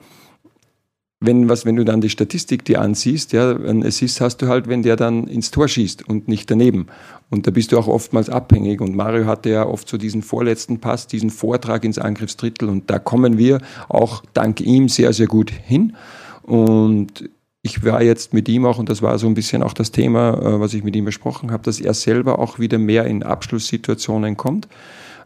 wenn, 1.21 1.49
was, 1.49 1.65
wenn 1.65 1.77
du 1.77 1.85
dann 1.85 2.03
die 2.03 2.11
Statistik 2.11 2.65
dir 2.65 2.81
ansiehst, 2.81 3.33
ja, 3.33 3.57
ein 3.57 3.85
Assist 3.85 4.21
hast 4.21 4.39
du 4.39 4.49
halt, 4.49 4.69
wenn 4.69 4.83
der 4.83 4.97
dann 4.97 5.27
ins 5.27 5.51
Tor 5.51 5.67
schießt 5.67 6.07
und 6.09 6.29
nicht 6.29 6.51
daneben. 6.51 6.89
Und 7.31 7.47
da 7.47 7.51
bist 7.51 7.73
du 7.73 7.79
auch 7.79 7.89
oftmals 7.89 8.29
abhängig. 8.29 8.81
Und 8.81 8.95
Mario 8.95 9.25
hatte 9.27 9.49
ja 9.51 9.67
oft 9.67 9.89
so 9.89 9.97
diesen 9.97 10.23
vorletzten 10.23 10.79
Pass, 10.79 11.07
diesen 11.07 11.31
Vortrag 11.31 11.85
ins 11.85 11.99
Angriffsdrittel. 11.99 12.69
Und 12.69 12.91
da 12.91 12.99
kommen 12.99 13.39
wir 13.39 13.61
auch 13.89 14.23
dank 14.35 14.61
ihm 14.61 14.89
sehr, 14.89 15.13
sehr 15.15 15.27
gut 15.27 15.51
hin. 15.51 15.97
Und 16.43 17.31
ich 17.63 17.83
war 17.83 18.03
jetzt 18.03 18.35
mit 18.35 18.49
ihm 18.49 18.67
auch, 18.67 18.79
und 18.79 18.91
das 18.91 19.03
war 19.03 19.19
so 19.19 19.27
ein 19.27 19.35
bisschen 19.35 19.63
auch 19.63 19.73
das 19.73 19.91
Thema, 19.91 20.35
äh, 20.35 20.61
was 20.61 20.75
ich 20.75 20.85
mit 20.85 20.95
ihm 20.95 21.07
besprochen 21.07 21.51
habe, 21.51 21.65
dass 21.65 21.81
er 21.81 21.95
selber 21.95 22.39
auch 22.39 22.59
wieder 22.59 22.79
mehr 22.79 23.07
in 23.07 23.23
Abschlusssituationen 23.23 24.37
kommt. 24.37 24.69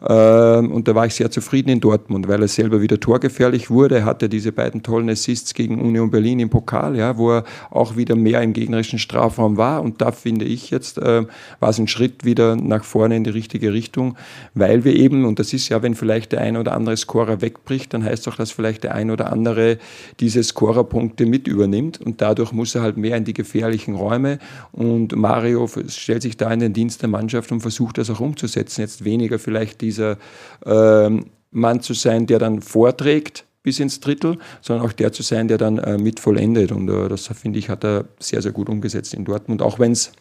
Ähm, 0.09 0.73
und 0.73 0.89
da 0.89 0.95
war 0.95 1.07
ich 1.07 1.15
sehr 1.15 1.31
zufrieden 1.31 1.71
in 1.71 1.81
Dortmund, 1.81 2.29
weil 2.29 2.41
er 2.41 2.49
selber 2.49 2.81
wieder 2.81 2.99
torgefährlich 2.99 3.71
wurde. 3.71 3.99
Er 3.99 4.05
hatte 4.05 4.29
diese 4.29 4.53
beiden 4.53 4.83
tollen 4.83 5.11
Assists 5.11 5.55
gegen 5.55 5.81
Union 5.81 6.11
Berlin 6.11 6.41
im 6.41 6.51
Pokal, 6.51 6.97
ja, 6.97 7.17
wo 7.19 7.33
er 7.33 7.45
auch 7.71 7.97
wieder 7.97 8.17
mehr 8.17 8.43
im 8.43 8.53
gegnerischen 8.53 8.99
Strafraum 8.99 9.57
war. 9.57 9.83
Und 9.83 10.01
da 10.01 10.13
finde 10.13 10.45
ich 10.45 10.71
jetzt, 10.71 10.99
äh, 10.99 11.25
war 11.61 11.69
es 11.69 11.79
ein 11.79 11.89
Schritt 11.89 12.25
wieder 12.25 12.57
nach 12.57 12.85
vorne 12.85 13.17
in 13.17 13.25
die 13.25 13.31
richtige 13.31 13.73
Richtung, 13.73 14.17
weil 14.55 14.85
wir 14.85 14.97
eben, 14.97 15.25
und 15.25 15.39
das 15.39 15.53
ist 15.53 15.69
ja, 15.69 15.83
wenn 15.83 15.95
vielleicht 15.95 16.33
der 16.33 16.41
ein 16.41 16.57
oder 16.57 16.73
andere 16.73 16.97
Scorer 16.97 17.41
wegbricht, 17.41 17.93
dann 17.93 18.05
heißt 18.05 18.27
doch, 18.27 18.37
dass 18.37 18.51
vielleicht 18.51 18.85
der 18.85 18.95
ein 18.95 19.11
oder 19.11 19.33
andere 19.33 19.79
diese 20.21 20.43
Scorerpunkte 20.43 21.27
mit 21.27 21.47
übernimmt. 21.47 22.01
Und 22.01 22.21
dadurch 22.21 22.53
muss 22.53 22.75
er 22.75 22.83
halt 22.83 22.97
mehr 22.97 23.17
in 23.17 23.25
die 23.25 23.35
gefährlichen 23.35 23.95
Räume. 23.95 24.39
Und 24.73 25.15
Mario 25.15 25.69
stellt 25.89 26.23
sich 26.23 26.37
da 26.37 26.51
in 26.53 26.61
den 26.61 26.73
Dienst 26.73 27.03
der 27.03 27.09
Mannschaft 27.09 27.53
und 27.53 27.61
versucht 27.61 27.99
das 27.99 28.09
auch 28.11 28.21
umzusetzen. 28.21 28.81
Jetzt 28.81 29.05
weniger 29.05 29.39
vielleicht 29.39 29.81
die 29.81 29.90
dieser 29.91 30.17
ähm, 30.65 31.27
Mann 31.51 31.81
zu 31.81 31.95
sein, 31.95 32.27
der 32.27 32.39
dann 32.39 32.63
vorträgt 32.63 33.45
bis 33.63 33.81
ins 33.81 34.01
Drittel, 34.01 34.39
sondern 34.63 34.87
auch 34.87 34.93
der 34.93 35.13
zu 35.13 35.23
sein, 35.23 35.49
der 35.49 35.59
dann 35.59 35.79
äh, 35.79 35.99
mit 35.99 36.21
vollendet. 36.21 36.73
Und 36.73 36.89
äh, 36.89 37.09
das, 37.09 37.27
finde 37.29 37.59
ich, 37.59 37.69
hat 37.69 37.85
er 37.85 38.05
sehr, 38.19 38.41
sehr 38.41 38.53
gut 38.53 38.69
umgesetzt 38.69 39.15
in 39.15 39.25
Dortmund. 39.25 39.63
Auch 39.63 39.79
wenn 39.79 39.93
es 39.93 40.13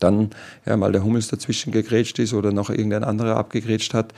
dann 0.00 0.30
ja, 0.64 0.76
mal 0.76 0.92
der 0.92 1.04
Hummels 1.04 1.28
dazwischen 1.28 1.72
gegrätscht 1.72 2.18
ist 2.18 2.32
oder 2.32 2.52
noch 2.52 2.70
irgendein 2.70 3.04
anderer 3.04 3.36
abgegrätscht 3.36 3.94
hat. 3.94 4.12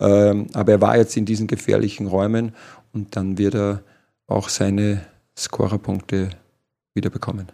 Ähm, 0.00 0.46
aber 0.54 0.72
er 0.72 0.80
war 0.80 0.96
jetzt 0.96 1.16
in 1.16 1.24
diesen 1.24 1.46
gefährlichen 1.46 2.06
Räumen 2.06 2.54
und 2.92 3.16
dann 3.16 3.38
wird 3.38 3.54
er 3.54 3.82
auch 4.26 4.48
seine 4.48 5.02
Scorerpunkte 5.38 6.30
wieder 6.94 7.10
bekommen. 7.10 7.48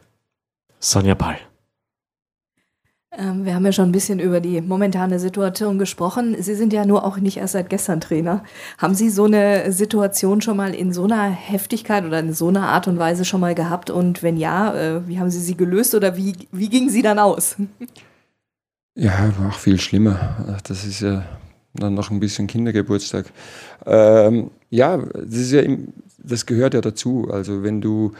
Sonja 0.78 1.14
Ball. 1.14 1.38
Ähm, 3.16 3.44
wir 3.44 3.54
haben 3.54 3.64
ja 3.66 3.72
schon 3.72 3.90
ein 3.90 3.92
bisschen 3.92 4.18
über 4.18 4.40
die 4.40 4.60
momentane 4.62 5.18
Situation 5.18 5.78
gesprochen. 5.78 6.34
Sie 6.40 6.54
sind 6.54 6.72
ja 6.72 6.86
nur 6.86 7.04
auch 7.04 7.18
nicht 7.18 7.36
erst 7.36 7.52
seit 7.52 7.68
gestern 7.68 8.00
Trainer. 8.00 8.42
Haben 8.78 8.94
Sie 8.94 9.10
so 9.10 9.24
eine 9.24 9.70
Situation 9.70 10.40
schon 10.40 10.56
mal 10.56 10.74
in 10.74 10.92
so 10.92 11.04
einer 11.04 11.24
Heftigkeit 11.24 12.04
oder 12.04 12.20
in 12.20 12.32
so 12.32 12.48
einer 12.48 12.68
Art 12.68 12.88
und 12.88 12.98
Weise 12.98 13.26
schon 13.26 13.40
mal 13.40 13.54
gehabt? 13.54 13.90
Und 13.90 14.22
wenn 14.22 14.38
ja, 14.38 14.74
äh, 14.74 15.08
wie 15.08 15.18
haben 15.18 15.30
Sie 15.30 15.40
sie 15.40 15.56
gelöst 15.56 15.94
oder 15.94 16.16
wie, 16.16 16.34
wie 16.52 16.70
ging 16.70 16.88
sie 16.88 17.02
dann 17.02 17.18
aus? 17.18 17.56
Ja, 18.94 19.32
war 19.38 19.48
auch 19.48 19.58
viel 19.58 19.78
schlimmer. 19.78 20.58
Das 20.64 20.84
ist 20.84 21.00
ja 21.00 21.24
dann 21.74 21.94
noch 21.94 22.10
ein 22.10 22.20
bisschen 22.20 22.46
Kindergeburtstag. 22.46 23.26
Ähm, 23.86 24.50
ja, 24.70 24.96
das, 24.96 25.34
ist 25.34 25.52
ja, 25.52 25.62
das 26.18 26.46
gehört 26.46 26.74
ja 26.74 26.80
dazu. 26.80 27.28
Also 27.30 27.62
wenn 27.62 27.80
du 27.80 28.12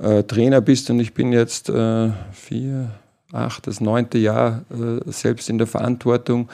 äh, 0.00 0.22
Trainer 0.24 0.60
bist 0.60 0.90
und 0.90 1.00
ich 1.00 1.14
bin 1.14 1.32
jetzt 1.32 1.68
äh, 1.70 2.10
vier, 2.32 2.90
acht, 3.32 3.66
das 3.66 3.80
neunte 3.80 4.18
Jahr 4.18 4.64
äh, 4.70 5.10
selbst 5.10 5.50
in 5.50 5.58
der 5.58 5.66
Verantwortung. 5.66 6.48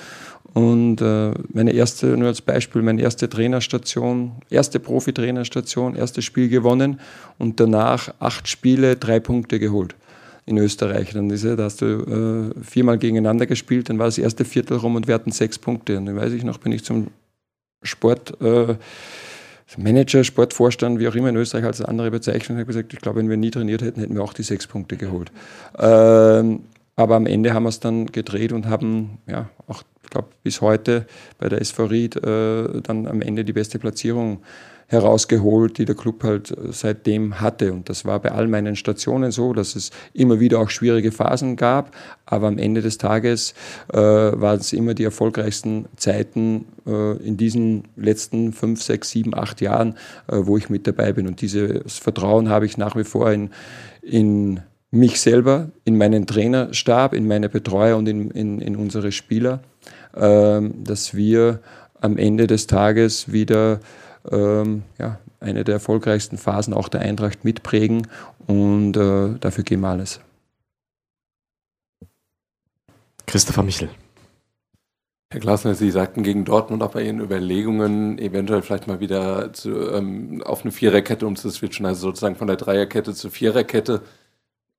Und 0.53 1.01
äh, 1.01 1.33
meine 1.53 1.73
erste, 1.73 2.17
nur 2.17 2.29
als 2.29 2.41
Beispiel, 2.41 2.83
meine 2.83 3.03
erste 3.03 3.29
Trainerstation, 3.29 4.33
erste 4.51 4.79
Profi-Trainerstation, 4.79 5.97
erstes 5.97 6.25
Spiel 6.25 6.49
gewonnen 6.49 7.01
und 7.39 7.59
danach 7.59 8.15
acht 8.21 8.47
Spiele, 8.47 8.95
drei 8.95 9.19
Punkte 9.19 9.59
geholt 9.59 9.97
in 10.47 10.57
Österreich. 10.59 11.13
Dann 11.13 11.29
ist 11.31 11.45
da 11.45 11.57
hast 11.59 11.81
du 11.81 12.53
äh, 12.55 12.65
viermal 12.65 12.99
gegeneinander 12.99 13.47
gespielt, 13.47 13.89
dann 13.89 13.99
war 13.99 14.07
das 14.07 14.19
erste 14.19 14.45
Viertel 14.45 14.77
rum 14.77 14.95
und 14.95 15.09
wir 15.09 15.15
hatten 15.15 15.33
sechs 15.33 15.59
Punkte. 15.59 15.99
Und 15.99 16.07
dann 16.07 16.17
weiß 16.17 16.33
ich 16.33 16.45
noch, 16.45 16.59
bin 16.59 16.71
ich 16.71 16.85
zum 16.85 17.09
Sport. 17.83 18.41
Äh, 18.41 18.77
Manager, 19.77 20.24
Sportvorstand, 20.24 20.98
wie 21.00 21.09
auch 21.09 21.14
immer 21.14 21.31
in 21.31 21.37
Österreich 21.37 21.64
als 21.64 21.81
andere 21.81 22.11
Bezeichnung, 22.11 22.59
habe 22.59 22.66
gesagt, 22.66 22.92
ich 22.92 23.00
glaube, 23.00 23.18
wenn 23.18 23.31
wir 23.31 23.37
nie 23.37 23.50
trainiert 23.50 23.83
hätten, 23.83 24.00
hätten 24.00 24.14
wir 24.14 24.22
auch 24.22 24.35
die 24.35 24.42
sechs 24.42 24.66
Punkte 24.66 24.96
geholt. 24.96 25.33
Ähm, 25.79 26.61
aber 26.96 27.16
am 27.16 27.27
Ende 27.27 27.55
haben 27.55 27.64
wir 27.64 27.70
es 27.70 27.81
dann 27.81 28.07
gedreht 28.07 28.53
und 28.53 28.66
haben, 28.66 29.18
ja, 29.27 29.48
auch, 29.66 29.83
bis 30.45 30.61
heute 30.61 31.07
bei 31.39 31.49
der 31.49 31.61
SV 31.61 31.87
Ried 31.87 32.17
äh, 32.17 32.81
dann 32.83 33.09
am 33.09 33.21
Ende 33.21 33.45
die 33.45 33.53
beste 33.53 33.81
Platzierung 33.81 34.43
herausgeholt, 34.87 35.79
die 35.79 35.85
der 35.85 35.95
Club 35.95 36.23
halt 36.23 36.51
äh, 36.51 36.73
seitdem 36.73 37.41
hatte. 37.41 37.73
Und 37.73 37.89
das 37.89 38.05
war 38.05 38.21
bei 38.21 38.33
all 38.33 38.47
meinen 38.47 38.77
Stationen 38.77 39.31
so, 39.31 39.53
dass 39.53 39.77
es 39.77 39.91
immer 40.13 40.41
wieder 40.41 40.61
auch 40.61 40.71
schwierige 40.71 41.13
Phasen 41.13 41.57
gab. 41.57 41.95
Aber 42.27 42.49
am 42.49 42.59
Ende 42.59 42.83
des 42.83 42.99
Tages 42.99 43.55
äh, 43.93 43.99
waren 43.99 44.61
es 44.61 44.73
immer 44.73 44.95
die 44.95 45.05
erfolgreichsten 45.05 45.87
Zeiten 45.97 46.67
äh, 46.87 47.17
in 47.19 47.37
diesen 47.37 47.85
letzten 47.97 48.53
fünf, 48.53 48.83
sechs, 48.83 49.11
sieben, 49.11 49.35
acht 49.35 49.61
Jahren, 49.61 49.95
äh, 50.29 50.37
wo 50.41 50.57
ich 50.57 50.69
mit 50.69 50.87
dabei 50.87 51.13
bin. 51.13 51.27
Und 51.27 51.41
dieses 51.41 51.99
Vertrauen 51.99 52.49
habe 52.49 52.67
ich 52.67 52.77
nach 52.77 52.97
wie 52.97 53.05
vor 53.05 53.31
in, 53.33 53.51
in 54.03 54.61
mich 54.91 55.21
selber, 55.21 55.71
in 55.85 55.99
meinen 55.99 56.27
Trainerstab, 56.27 57.15
in 57.15 57.27
meine 57.27 57.49
Betreuer 57.49 57.97
und 57.97 58.09
in, 58.09 58.31
in, 58.31 58.61
in 58.61 58.77
unsere 58.77 59.11
Spieler, 59.11 59.61
dass 60.12 61.14
wir 61.14 61.61
am 62.01 62.18
Ende 62.18 62.47
des 62.47 62.66
Tages 62.66 63.33
wieder 63.33 63.81
ähm, 64.31 64.83
ja, 64.99 65.18
eine 65.40 65.64
der 65.64 65.75
erfolgreichsten 65.75 66.38
Phasen 66.38 66.75
auch 66.75 66.88
der 66.88 67.01
Eintracht 67.01 67.44
mitprägen 67.44 68.07
und 68.47 68.97
äh, 68.97 69.38
dafür 69.40 69.64
geben 69.64 69.83
wir 69.83 69.88
alles. 69.88 70.20
Christopher 73.27 73.62
Michel. 73.62 73.88
Herr 75.31 75.40
Glasner, 75.40 75.75
Sie 75.75 75.90
sagten 75.90 76.23
gegen 76.23 76.44
Dortmund 76.44 76.83
auch 76.83 76.92
bei 76.92 77.03
Ihren 77.03 77.20
Überlegungen, 77.20 78.18
eventuell 78.18 78.62
vielleicht 78.62 78.87
mal 78.87 79.01
wieder 79.01 79.53
zu, 79.53 79.90
ähm, 79.90 80.42
auf 80.44 80.62
eine 80.62 80.70
Viererkette 80.70 81.27
umzuswitchen, 81.27 81.87
also 81.87 82.03
sozusagen 82.03 82.37
von 82.37 82.47
der 82.47 82.57
Dreierkette 82.57 83.14
zur 83.14 83.31
Viererkette. 83.33 84.03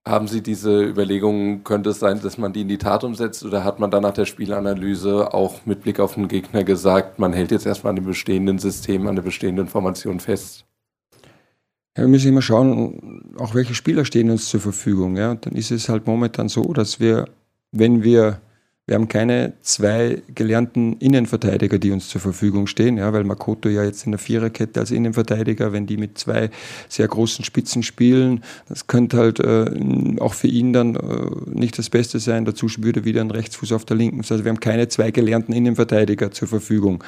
Haben 0.07 0.27
Sie 0.27 0.41
diese 0.41 0.83
Überlegungen, 0.83 1.63
könnte 1.63 1.89
es 1.89 1.99
sein, 1.99 2.21
dass 2.21 2.37
man 2.37 2.53
die 2.53 2.61
in 2.61 2.67
die 2.67 2.77
Tat 2.77 3.03
umsetzt 3.03 3.43
oder 3.43 3.63
hat 3.63 3.79
man 3.79 3.89
dann 3.89 4.03
nach 4.03 4.13
der 4.13 4.25
Spielanalyse 4.25 5.33
auch 5.33 5.65
mit 5.65 5.81
Blick 5.81 5.99
auf 5.99 6.13
den 6.13 6.27
Gegner 6.27 6.63
gesagt, 6.63 7.17
man 7.17 7.33
hält 7.33 7.49
jetzt 7.49 7.65
erstmal 7.65 7.89
an 7.89 7.95
dem 7.95 8.05
bestehenden 8.05 8.59
System, 8.59 9.07
an 9.07 9.15
der 9.15 9.23
bestehenden 9.23 9.67
Formation 9.67 10.19
fest? 10.19 10.65
Ja, 11.97 12.03
wir 12.03 12.07
müssen 12.07 12.27
immer 12.27 12.43
schauen, 12.43 13.33
auch 13.37 13.55
welche 13.55 13.73
Spieler 13.73 14.05
stehen 14.05 14.29
uns 14.29 14.49
zur 14.49 14.59
Verfügung. 14.59 15.17
Ja? 15.17 15.33
dann 15.33 15.53
ist 15.53 15.71
es 15.71 15.89
halt 15.89 16.05
momentan 16.05 16.49
so, 16.49 16.61
dass 16.73 16.99
wir, 16.99 17.25
wenn 17.71 18.03
wir 18.03 18.41
Wir 18.87 18.93
haben 18.93 19.07
keine 19.07 19.53
zwei 19.61 20.21
gelernten 20.35 20.93
Innenverteidiger, 20.99 21.79
die 21.79 21.89
uns 21.89 22.07
zur 22.07 22.21
Verfügung 22.21 22.67
stehen, 22.67 22.97
ja, 22.97 23.11
weil 23.13 23.23
Makoto 23.23 23.67
ja 23.67 23.83
jetzt 23.83 24.05
in 24.05 24.11
der 24.11 24.19
Viererkette 24.19 24.79
als 24.79 24.91
Innenverteidiger, 24.91 25.73
wenn 25.73 25.87
die 25.87 25.97
mit 25.97 26.19
zwei 26.19 26.51
sehr 26.87 27.07
großen 27.07 27.43
Spitzen 27.43 27.81
spielen, 27.81 28.43
das 28.69 28.85
könnte 28.85 29.17
halt 29.17 29.39
äh, 29.39 30.19
auch 30.19 30.35
für 30.35 30.49
ihn 30.49 30.71
dann 30.71 30.95
äh, 30.95 30.99
nicht 31.49 31.79
das 31.79 31.89
Beste 31.89 32.19
sein. 32.19 32.45
Dazu 32.45 32.67
würde 32.77 33.05
wieder 33.05 33.21
ein 33.21 33.31
Rechtsfuß 33.31 33.71
auf 33.71 33.85
der 33.85 33.97
linken. 33.97 34.19
Also 34.19 34.43
wir 34.43 34.49
haben 34.49 34.59
keine 34.59 34.87
zwei 34.87 35.09
gelernten 35.09 35.53
Innenverteidiger 35.53 36.29
zur 36.29 36.47
Verfügung. 36.47 37.03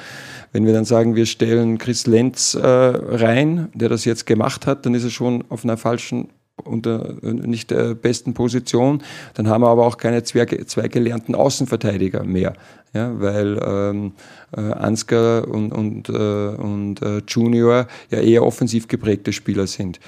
Wenn 0.50 0.66
wir 0.66 0.72
dann 0.72 0.84
sagen, 0.84 1.14
wir 1.14 1.26
stellen 1.26 1.78
Chris 1.78 2.08
Lenz 2.08 2.54
äh, 2.54 2.66
rein, 2.66 3.68
der 3.72 3.88
das 3.88 4.04
jetzt 4.04 4.26
gemacht 4.26 4.66
hat, 4.66 4.84
dann 4.84 4.94
ist 4.94 5.04
er 5.04 5.10
schon 5.10 5.44
auf 5.48 5.62
einer 5.62 5.76
falschen 5.76 6.28
unter 6.64 7.14
nicht 7.22 7.70
der 7.70 7.94
besten 7.94 8.34
Position. 8.34 9.02
Dann 9.34 9.48
haben 9.48 9.62
wir 9.62 9.68
aber 9.68 9.86
auch 9.86 9.96
keine 9.96 10.22
zwei, 10.22 10.44
zwei 10.44 10.88
gelernten 10.88 11.34
Außenverteidiger 11.34 12.24
mehr, 12.24 12.54
ja, 12.92 13.20
weil 13.20 13.60
ähm, 13.64 14.12
äh, 14.56 14.60
Ansgar 14.60 15.48
und, 15.48 15.72
und, 15.72 16.08
äh, 16.08 16.12
und 16.12 17.02
äh, 17.02 17.22
Junior 17.26 17.86
ja 18.10 18.20
eher 18.20 18.44
offensiv 18.44 18.88
geprägte 18.88 19.32
Spieler 19.32 19.66
sind. 19.66 20.00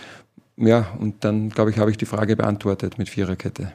Ja, 0.57 0.89
und 0.99 1.25
dann, 1.25 1.49
glaube 1.49 1.71
ich, 1.71 1.79
habe 1.79 1.91
ich 1.91 1.97
die 1.97 2.07
Frage 2.07 2.37
beantwortet 2.37 2.99
mit 2.99 3.09
Viererkette. 3.09 3.73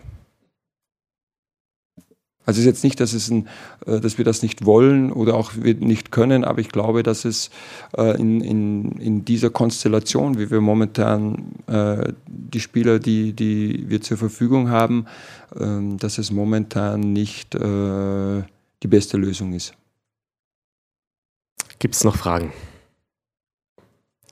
Also 2.46 2.60
es 2.60 2.66
ist 2.66 2.66
jetzt 2.66 2.84
nicht, 2.84 3.00
dass, 3.00 3.14
es 3.14 3.30
ein, 3.30 3.48
äh, 3.86 4.00
dass 4.00 4.18
wir 4.18 4.26
das 4.26 4.44
nicht 4.44 4.66
wollen 4.66 5.12
oder 5.12 5.36
auch 5.36 5.54
nicht 5.56 6.12
können, 6.12 6.44
aber 6.44 6.60
ich 6.60 6.70
glaube, 6.70 7.04
dass 7.04 7.26
es 7.26 7.50
äh, 7.98 8.20
in, 8.20 8.42
in, 8.42 8.92
in 8.94 9.26
dieser 9.26 9.50
Konstellation, 9.50 10.38
wie 10.38 10.52
wir 10.52 10.62
momentan 10.62 11.54
äh, 11.68 12.14
die 12.28 12.60
Spieler, 12.60 13.00
die, 13.00 13.34
die 13.34 13.86
wir 13.90 14.02
zur 14.02 14.18
Verfügung 14.18 14.70
haben, 14.70 15.06
ähm, 15.60 15.98
dass 15.98 16.18
es 16.18 16.32
momentan 16.32 17.14
nicht 17.14 17.56
die 17.56 18.88
beste 18.88 19.18
Lösung 19.18 19.54
ist. 19.54 19.74
Gibt 21.80 21.96
es 21.96 22.04
noch 22.04 22.16
Fragen? 22.16 22.52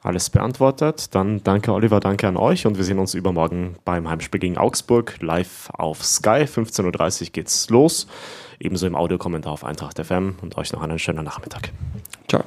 Alles 0.04 0.30
beantwortet. 0.30 1.16
Dann 1.16 1.42
danke 1.44 1.72
Oliver, 1.72 2.02
danke 2.02 2.28
an 2.28 2.36
euch 2.36 2.68
und 2.68 2.78
wir 2.78 2.84
sehen 2.84 3.00
uns 3.00 3.13
übermorgen 3.13 3.78
beim 3.86 4.10
Heimspiel 4.10 4.39
gegen 4.39 4.58
Augsburg 4.58 5.16
live 5.22 5.70
auf 5.74 6.04
Sky. 6.04 6.44
15.30 6.44 7.22
Uhr 7.22 7.28
geht's 7.32 7.70
los. 7.70 8.08
Ebenso 8.60 8.86
im 8.86 8.96
Audiokommentar 8.96 9.54
auf 9.54 9.63
Eintracht 9.63 10.04
FM 10.04 10.36
und 10.42 10.58
euch 10.58 10.74
noch 10.74 10.82
einen 10.82 11.00
schönen 11.00 11.24
Nachmittag. 11.24 11.72
Ciao. 12.28 12.44